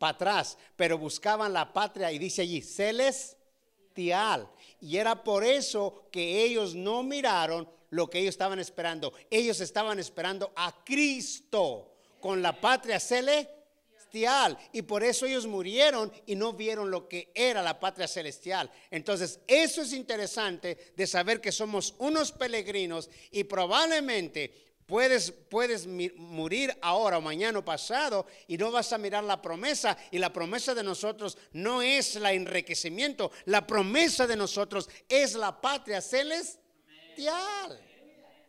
para 0.00 0.14
atrás, 0.14 0.56
pero 0.76 0.96
buscaban 0.96 1.52
la 1.52 1.74
patria 1.74 2.10
y 2.10 2.18
dice 2.18 2.40
allí, 2.40 2.62
celestial. 2.62 4.48
Y 4.80 4.96
era 4.96 5.22
por 5.22 5.44
eso 5.44 6.08
que 6.10 6.42
ellos 6.42 6.74
no 6.74 7.02
miraron 7.02 7.68
lo 7.90 8.08
que 8.08 8.20
ellos 8.20 8.30
estaban 8.30 8.58
esperando. 8.58 9.12
Ellos 9.30 9.60
estaban 9.60 9.98
esperando 9.98 10.52
a 10.56 10.82
Cristo 10.84 11.92
con 12.18 12.40
la 12.40 12.58
patria 12.58 12.98
celestial. 12.98 14.56
Y 14.72 14.80
por 14.82 15.04
eso 15.04 15.26
ellos 15.26 15.46
murieron 15.46 16.10
y 16.24 16.34
no 16.34 16.54
vieron 16.54 16.90
lo 16.90 17.06
que 17.06 17.30
era 17.34 17.60
la 17.60 17.78
patria 17.78 18.08
celestial. 18.08 18.70
Entonces, 18.90 19.40
eso 19.46 19.82
es 19.82 19.92
interesante 19.92 20.94
de 20.96 21.06
saber 21.06 21.42
que 21.42 21.52
somos 21.52 21.94
unos 21.98 22.32
peregrinos 22.32 23.10
y 23.30 23.44
probablemente 23.44 24.69
Puedes, 24.90 25.30
puedes 25.30 25.86
morir 25.86 26.76
ahora 26.82 27.18
o 27.18 27.20
mañana 27.20 27.60
o 27.60 27.64
pasado 27.64 28.26
y 28.48 28.58
no 28.58 28.72
vas 28.72 28.92
a 28.92 28.98
mirar 28.98 29.22
la 29.22 29.40
promesa. 29.40 29.96
Y 30.10 30.18
la 30.18 30.32
promesa 30.32 30.74
de 30.74 30.82
nosotros 30.82 31.38
no 31.52 31.80
es 31.80 32.16
el 32.16 32.26
enriquecimiento. 32.26 33.30
La 33.44 33.64
promesa 33.64 34.26
de 34.26 34.34
nosotros 34.34 34.90
es 35.08 35.34
la 35.34 35.60
patria 35.60 36.00
celestial. 36.00 36.60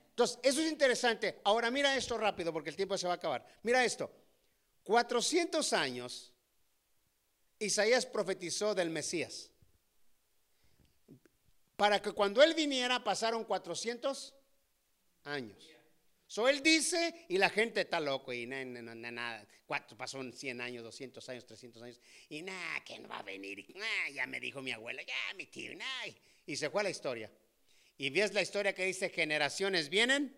Entonces, 0.10 0.40
eso 0.42 0.62
es 0.62 0.72
interesante. 0.72 1.42
Ahora 1.44 1.70
mira 1.70 1.96
esto 1.96 2.18
rápido 2.18 2.52
porque 2.52 2.72
el 2.72 2.76
tiempo 2.76 2.98
se 2.98 3.06
va 3.06 3.14
a 3.14 3.18
acabar. 3.18 3.46
Mira 3.62 3.86
esto. 3.86 4.10
400 4.84 5.74
años 5.74 6.34
Isaías 7.60 8.08
profetizó 8.08 8.74
del 8.74 8.90
Mesías. 8.90 9.52
Para 11.76 12.02
que 12.02 12.14
cuando 12.14 12.42
él 12.42 12.56
viniera 12.56 13.04
pasaron 13.04 13.44
400 13.44 14.34
años. 15.26 15.81
So 16.32 16.48
él 16.48 16.64
dice 16.64 17.26
y 17.28 17.38
la 17.38 17.50
gente 17.50 17.82
está 17.82 18.00
loco 18.00 18.32
y 18.32 18.48
nada, 18.48 18.64
nada, 18.64 19.46
cuatro, 19.66 19.98
pasó 19.98 20.24
100 20.24 20.62
años, 20.62 20.82
200 20.82 21.28
años, 21.28 21.46
300 21.46 21.84
años 21.84 22.00
y 22.30 22.42
nada, 22.42 22.82
que 22.86 23.00
no 23.00 23.10
va 23.10 23.20
a 23.20 23.22
venir, 23.22 23.66
ya 24.14 24.26
me 24.28 24.40
dijo 24.40 24.62
mi 24.62 24.72
abuela, 24.72 25.02
ya 25.02 25.14
mi 25.36 25.48
tío, 25.48 25.74
y 26.46 26.56
se 26.56 26.70
fue 26.70 26.84
la 26.84 26.90
historia. 26.90 27.30
Y 27.98 28.12
ves 28.12 28.34
la 28.34 28.42
historia 28.42 28.74
que 28.74 28.86
dice 28.86 29.10
generaciones 29.10 29.90
vienen 29.90 30.34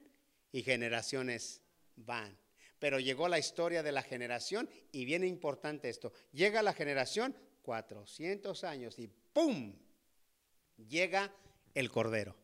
y 0.52 0.64
generaciones 0.64 1.62
van. 1.96 2.40
Pero 2.80 3.00
llegó 3.00 3.28
la 3.28 3.38
historia 3.38 3.84
de 3.84 3.92
la 3.92 4.02
generación 4.02 4.68
y 4.92 5.06
viene 5.06 5.28
importante 5.28 5.90
esto. 5.90 6.12
Llega 6.32 6.64
la 6.64 6.74
generación, 6.74 7.38
400 7.62 8.64
años 8.64 8.98
y 8.98 9.10
¡pum! 9.32 9.76
Llega 10.76 11.32
el 11.76 11.92
Cordero. 11.92 12.43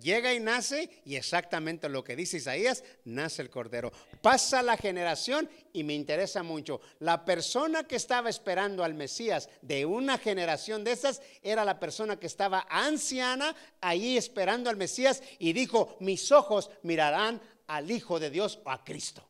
Llega 0.00 0.32
y 0.32 0.40
nace 0.40 0.88
y 1.04 1.16
exactamente 1.16 1.88
lo 1.90 2.02
que 2.02 2.16
dice 2.16 2.38
Isaías, 2.38 2.82
nace 3.04 3.42
el 3.42 3.50
Cordero. 3.50 3.92
Pasa 4.22 4.62
la 4.62 4.78
generación 4.78 5.50
y 5.74 5.84
me 5.84 5.92
interesa 5.92 6.42
mucho. 6.42 6.80
La 6.98 7.26
persona 7.26 7.84
que 7.84 7.96
estaba 7.96 8.30
esperando 8.30 8.84
al 8.84 8.94
Mesías 8.94 9.50
de 9.60 9.84
una 9.84 10.16
generación 10.16 10.82
de 10.82 10.92
esas 10.92 11.20
era 11.42 11.66
la 11.66 11.78
persona 11.78 12.18
que 12.18 12.26
estaba 12.26 12.66
anciana 12.70 13.54
ahí 13.82 14.16
esperando 14.16 14.70
al 14.70 14.78
Mesías 14.78 15.22
y 15.38 15.52
dijo, 15.52 15.98
mis 16.00 16.32
ojos 16.32 16.70
mirarán 16.82 17.42
al 17.66 17.90
Hijo 17.90 18.18
de 18.18 18.30
Dios 18.30 18.60
o 18.64 18.70
a 18.70 18.82
Cristo. 18.84 19.28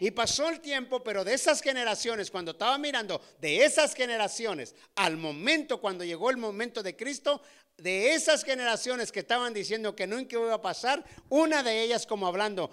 Y 0.00 0.12
pasó 0.12 0.48
el 0.48 0.60
tiempo, 0.60 1.04
pero 1.04 1.24
de 1.24 1.34
esas 1.34 1.60
generaciones, 1.60 2.30
cuando 2.30 2.52
estaba 2.52 2.78
mirando 2.78 3.20
de 3.38 3.64
esas 3.66 3.94
generaciones 3.94 4.74
al 4.94 5.18
momento, 5.18 5.78
cuando 5.78 6.04
llegó 6.04 6.30
el 6.30 6.38
momento 6.38 6.82
de 6.82 6.96
Cristo, 6.96 7.42
de 7.82 8.14
esas 8.14 8.44
generaciones 8.44 9.10
que 9.12 9.20
estaban 9.20 9.52
diciendo 9.52 9.96
que 9.96 10.06
nunca 10.06 10.36
iba 10.36 10.54
a 10.54 10.62
pasar, 10.62 11.04
una 11.28 11.62
de 11.62 11.82
ellas 11.82 12.06
como 12.06 12.26
hablando, 12.26 12.70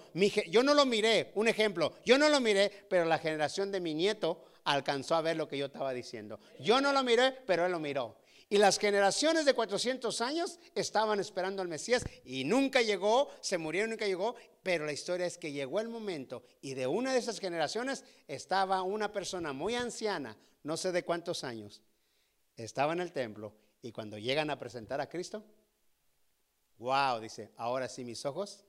yo 0.50 0.62
no 0.62 0.74
lo 0.74 0.86
miré, 0.86 1.32
un 1.34 1.48
ejemplo, 1.48 1.94
yo 2.04 2.18
no 2.18 2.28
lo 2.28 2.40
miré, 2.40 2.70
pero 2.88 3.04
la 3.04 3.18
generación 3.18 3.72
de 3.72 3.80
mi 3.80 3.94
nieto 3.94 4.44
alcanzó 4.64 5.14
a 5.14 5.22
ver 5.22 5.36
lo 5.36 5.48
que 5.48 5.58
yo 5.58 5.66
estaba 5.66 5.92
diciendo. 5.92 6.38
Yo 6.60 6.80
no 6.80 6.92
lo 6.92 7.02
miré, 7.02 7.32
pero 7.46 7.64
él 7.64 7.72
lo 7.72 7.80
miró. 7.80 8.18
Y 8.50 8.56
las 8.56 8.78
generaciones 8.78 9.44
de 9.44 9.52
400 9.52 10.20
años 10.22 10.58
estaban 10.74 11.20
esperando 11.20 11.60
al 11.60 11.68
Mesías 11.68 12.04
y 12.24 12.44
nunca 12.44 12.80
llegó, 12.80 13.28
se 13.42 13.58
murieron, 13.58 13.90
nunca 13.90 14.06
llegó, 14.06 14.36
pero 14.62 14.86
la 14.86 14.92
historia 14.92 15.26
es 15.26 15.36
que 15.36 15.52
llegó 15.52 15.80
el 15.80 15.88
momento 15.88 16.42
y 16.62 16.72
de 16.72 16.86
una 16.86 17.12
de 17.12 17.18
esas 17.18 17.40
generaciones 17.40 18.04
estaba 18.26 18.80
una 18.82 19.12
persona 19.12 19.52
muy 19.52 19.74
anciana, 19.74 20.38
no 20.62 20.78
sé 20.78 20.92
de 20.92 21.04
cuántos 21.04 21.44
años, 21.44 21.82
estaba 22.56 22.94
en 22.94 23.00
el 23.00 23.12
templo 23.12 23.54
y 23.82 23.92
cuando 23.92 24.18
llegan 24.18 24.50
a 24.50 24.58
presentar 24.58 25.00
a 25.00 25.08
Cristo, 25.08 25.44
wow, 26.78 27.20
dice, 27.20 27.52
ahora 27.56 27.88
sí 27.88 28.04
mis 28.04 28.24
ojos 28.24 28.64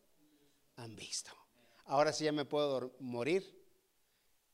han 0.75 0.95
visto. 0.95 1.31
Ahora 1.85 2.13
sí 2.13 2.25
ya 2.25 2.31
me 2.31 2.45
puedo 2.45 2.95
morir 2.99 3.59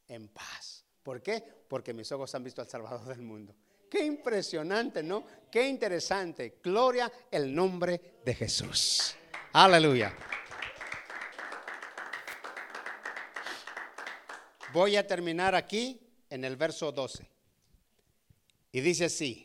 en 0.08 0.28
paz. 0.30 0.86
¿Por 1.04 1.22
qué? 1.22 1.44
Porque 1.68 1.94
mis 1.94 2.12
ojos 2.12 2.34
han 2.34 2.44
visto 2.44 2.62
al 2.62 2.70
Salvador 2.70 3.06
del 3.06 3.22
mundo. 3.22 3.56
Qué 3.90 4.04
impresionante, 4.04 5.04
¿no? 5.04 5.26
Qué 5.52 5.68
interesante. 5.68 6.60
Gloria 6.64 7.12
el 7.30 7.54
nombre 7.54 8.20
de 8.24 8.34
Jesús. 8.34 9.16
Aleluya. 9.54 10.16
Voy 14.74 14.98
a 14.98 15.08
terminar 15.08 15.56
aquí 15.56 16.02
en 16.30 16.44
el 16.44 16.58
verso 16.58 16.92
12. 16.92 17.30
Y 18.72 18.82
dice 18.82 19.06
así, 19.06 19.45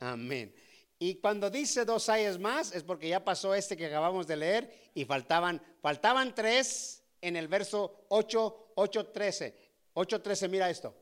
Amén. 0.00 0.54
Y 0.98 1.16
cuando 1.16 1.50
dice 1.50 1.84
dos 1.84 2.08
ayes 2.08 2.38
más 2.38 2.74
es 2.74 2.82
porque 2.82 3.08
ya 3.08 3.24
pasó 3.24 3.54
este 3.54 3.76
que 3.76 3.86
acabamos 3.86 4.26
de 4.26 4.36
leer 4.36 4.90
y 4.94 5.04
faltaban, 5.04 5.62
faltaban 5.80 6.34
tres 6.34 7.02
en 7.20 7.36
el 7.36 7.48
verso 7.48 8.06
8, 8.08 8.72
8, 8.76 9.06
13. 9.08 9.56
8, 9.94 10.22
13, 10.22 10.48
mira 10.48 10.70
esto. 10.70 10.94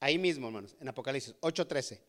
Ahí 0.00 0.18
mismo, 0.18 0.46
hermanos, 0.46 0.76
en 0.80 0.88
Apocalipsis 0.88 1.34
8, 1.40 1.66
13. 1.66 2.04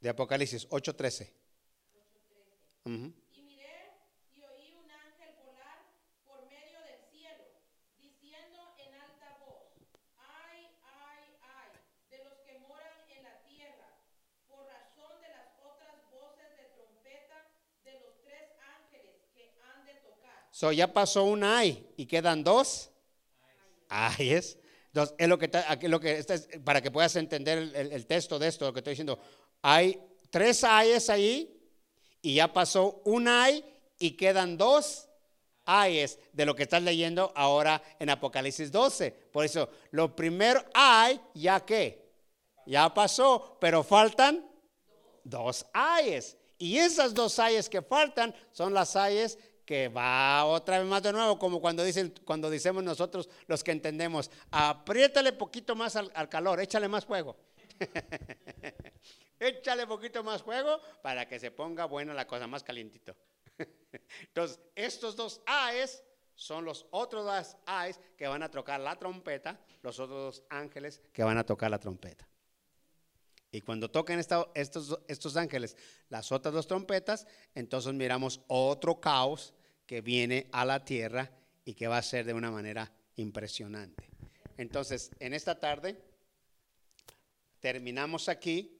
De 0.00 0.08
Apocalipsis 0.08 0.66
8, 0.70 0.94
13. 0.94 1.32
So 20.56 20.72
ya 20.72 20.90
pasó 20.90 21.24
un 21.24 21.44
ay 21.44 21.86
y 21.98 22.06
quedan 22.06 22.42
dos 22.42 22.90
ayes. 23.90 24.58
Entonces, 24.86 25.14
es 25.18 25.28
lo 25.28 25.38
que, 25.38 25.50
lo 25.82 26.00
que 26.00 26.24
para 26.64 26.80
que 26.80 26.90
puedas 26.90 27.14
entender 27.16 27.58
el, 27.74 28.06
texto 28.06 28.38
de 28.38 28.48
esto, 28.48 28.64
lo 28.64 28.72
que 28.72 28.80
estoy 28.80 28.92
diciendo. 28.92 29.18
Hay 29.60 30.00
tres 30.30 30.64
ayes 30.64 31.10
ahí 31.10 31.62
y 32.22 32.36
ya 32.36 32.50
pasó 32.50 33.02
un 33.04 33.28
ay 33.28 33.62
y 33.98 34.12
quedan 34.12 34.56
dos 34.56 35.10
ayes 35.66 36.18
de 36.32 36.46
lo 36.46 36.56
que 36.56 36.62
estás 36.62 36.82
leyendo 36.82 37.34
ahora 37.36 37.82
en 37.98 38.08
Apocalipsis 38.08 38.72
12. 38.72 39.10
Por 39.10 39.44
eso, 39.44 39.68
lo 39.90 40.16
primero 40.16 40.64
ay, 40.72 41.20
ya 41.34 41.60
que, 41.66 42.14
ya 42.64 42.94
pasó, 42.94 43.58
pero 43.60 43.84
faltan 43.84 44.50
dos 45.22 45.66
ayes. 45.74 46.34
Y 46.56 46.78
esas 46.78 47.12
dos 47.12 47.38
ayes 47.38 47.68
que 47.68 47.82
faltan 47.82 48.34
son 48.52 48.72
las 48.72 48.96
ayes 48.96 49.38
que 49.66 49.88
va 49.88 50.44
otra 50.44 50.78
vez 50.78 50.86
más 50.86 51.02
de 51.02 51.12
nuevo, 51.12 51.38
como 51.38 51.60
cuando 51.60 51.82
dicen, 51.82 52.14
cuando 52.24 52.48
decimos 52.48 52.84
nosotros 52.84 53.28
los 53.48 53.64
que 53.64 53.72
entendemos, 53.72 54.30
apriétale 54.52 55.32
poquito 55.32 55.74
más 55.74 55.96
al, 55.96 56.28
calor, 56.28 56.60
échale 56.60 56.86
más 56.88 57.04
fuego. 57.04 57.36
échale 59.40 59.86
poquito 59.86 60.22
más 60.22 60.42
fuego 60.42 60.80
para 61.02 61.26
que 61.28 61.40
se 61.40 61.50
ponga 61.50 61.84
buena 61.84 62.14
la 62.14 62.28
cosa, 62.28 62.46
más 62.46 62.62
calientito. 62.62 63.16
Entonces, 64.20 64.60
estos 64.76 65.16
dos 65.16 65.42
AES 65.44 66.04
son 66.36 66.64
los 66.64 66.86
otros 66.90 67.24
dos 67.24 67.56
AES 67.66 68.00
que 68.16 68.28
van 68.28 68.44
a 68.44 68.50
tocar 68.50 68.78
la 68.78 68.94
trompeta, 68.94 69.60
los 69.82 69.98
otros 69.98 70.38
dos 70.38 70.44
ángeles 70.48 71.02
que 71.12 71.24
van 71.24 71.38
a 71.38 71.44
tocar 71.44 71.72
la 71.72 71.80
trompeta. 71.80 72.28
Y 73.50 73.62
cuando 73.62 73.90
toquen 73.90 74.18
estos, 74.20 74.48
estos 75.08 75.36
ángeles 75.36 75.76
las 76.08 76.30
otras 76.30 76.54
dos 76.54 76.66
trompetas, 76.66 77.26
entonces 77.54 77.94
miramos 77.94 78.42
otro 78.48 79.00
caos 79.00 79.54
que 79.86 80.00
viene 80.00 80.48
a 80.52 80.64
la 80.64 80.84
tierra 80.84 81.30
y 81.64 81.74
que 81.74 81.88
va 81.88 81.98
a 81.98 82.02
ser 82.02 82.26
de 82.26 82.34
una 82.34 82.50
manera 82.50 82.92
impresionante. 83.16 84.08
Entonces, 84.56 85.10
en 85.20 85.34
esta 85.34 85.58
tarde 85.58 85.96
terminamos 87.60 88.28
aquí 88.28 88.75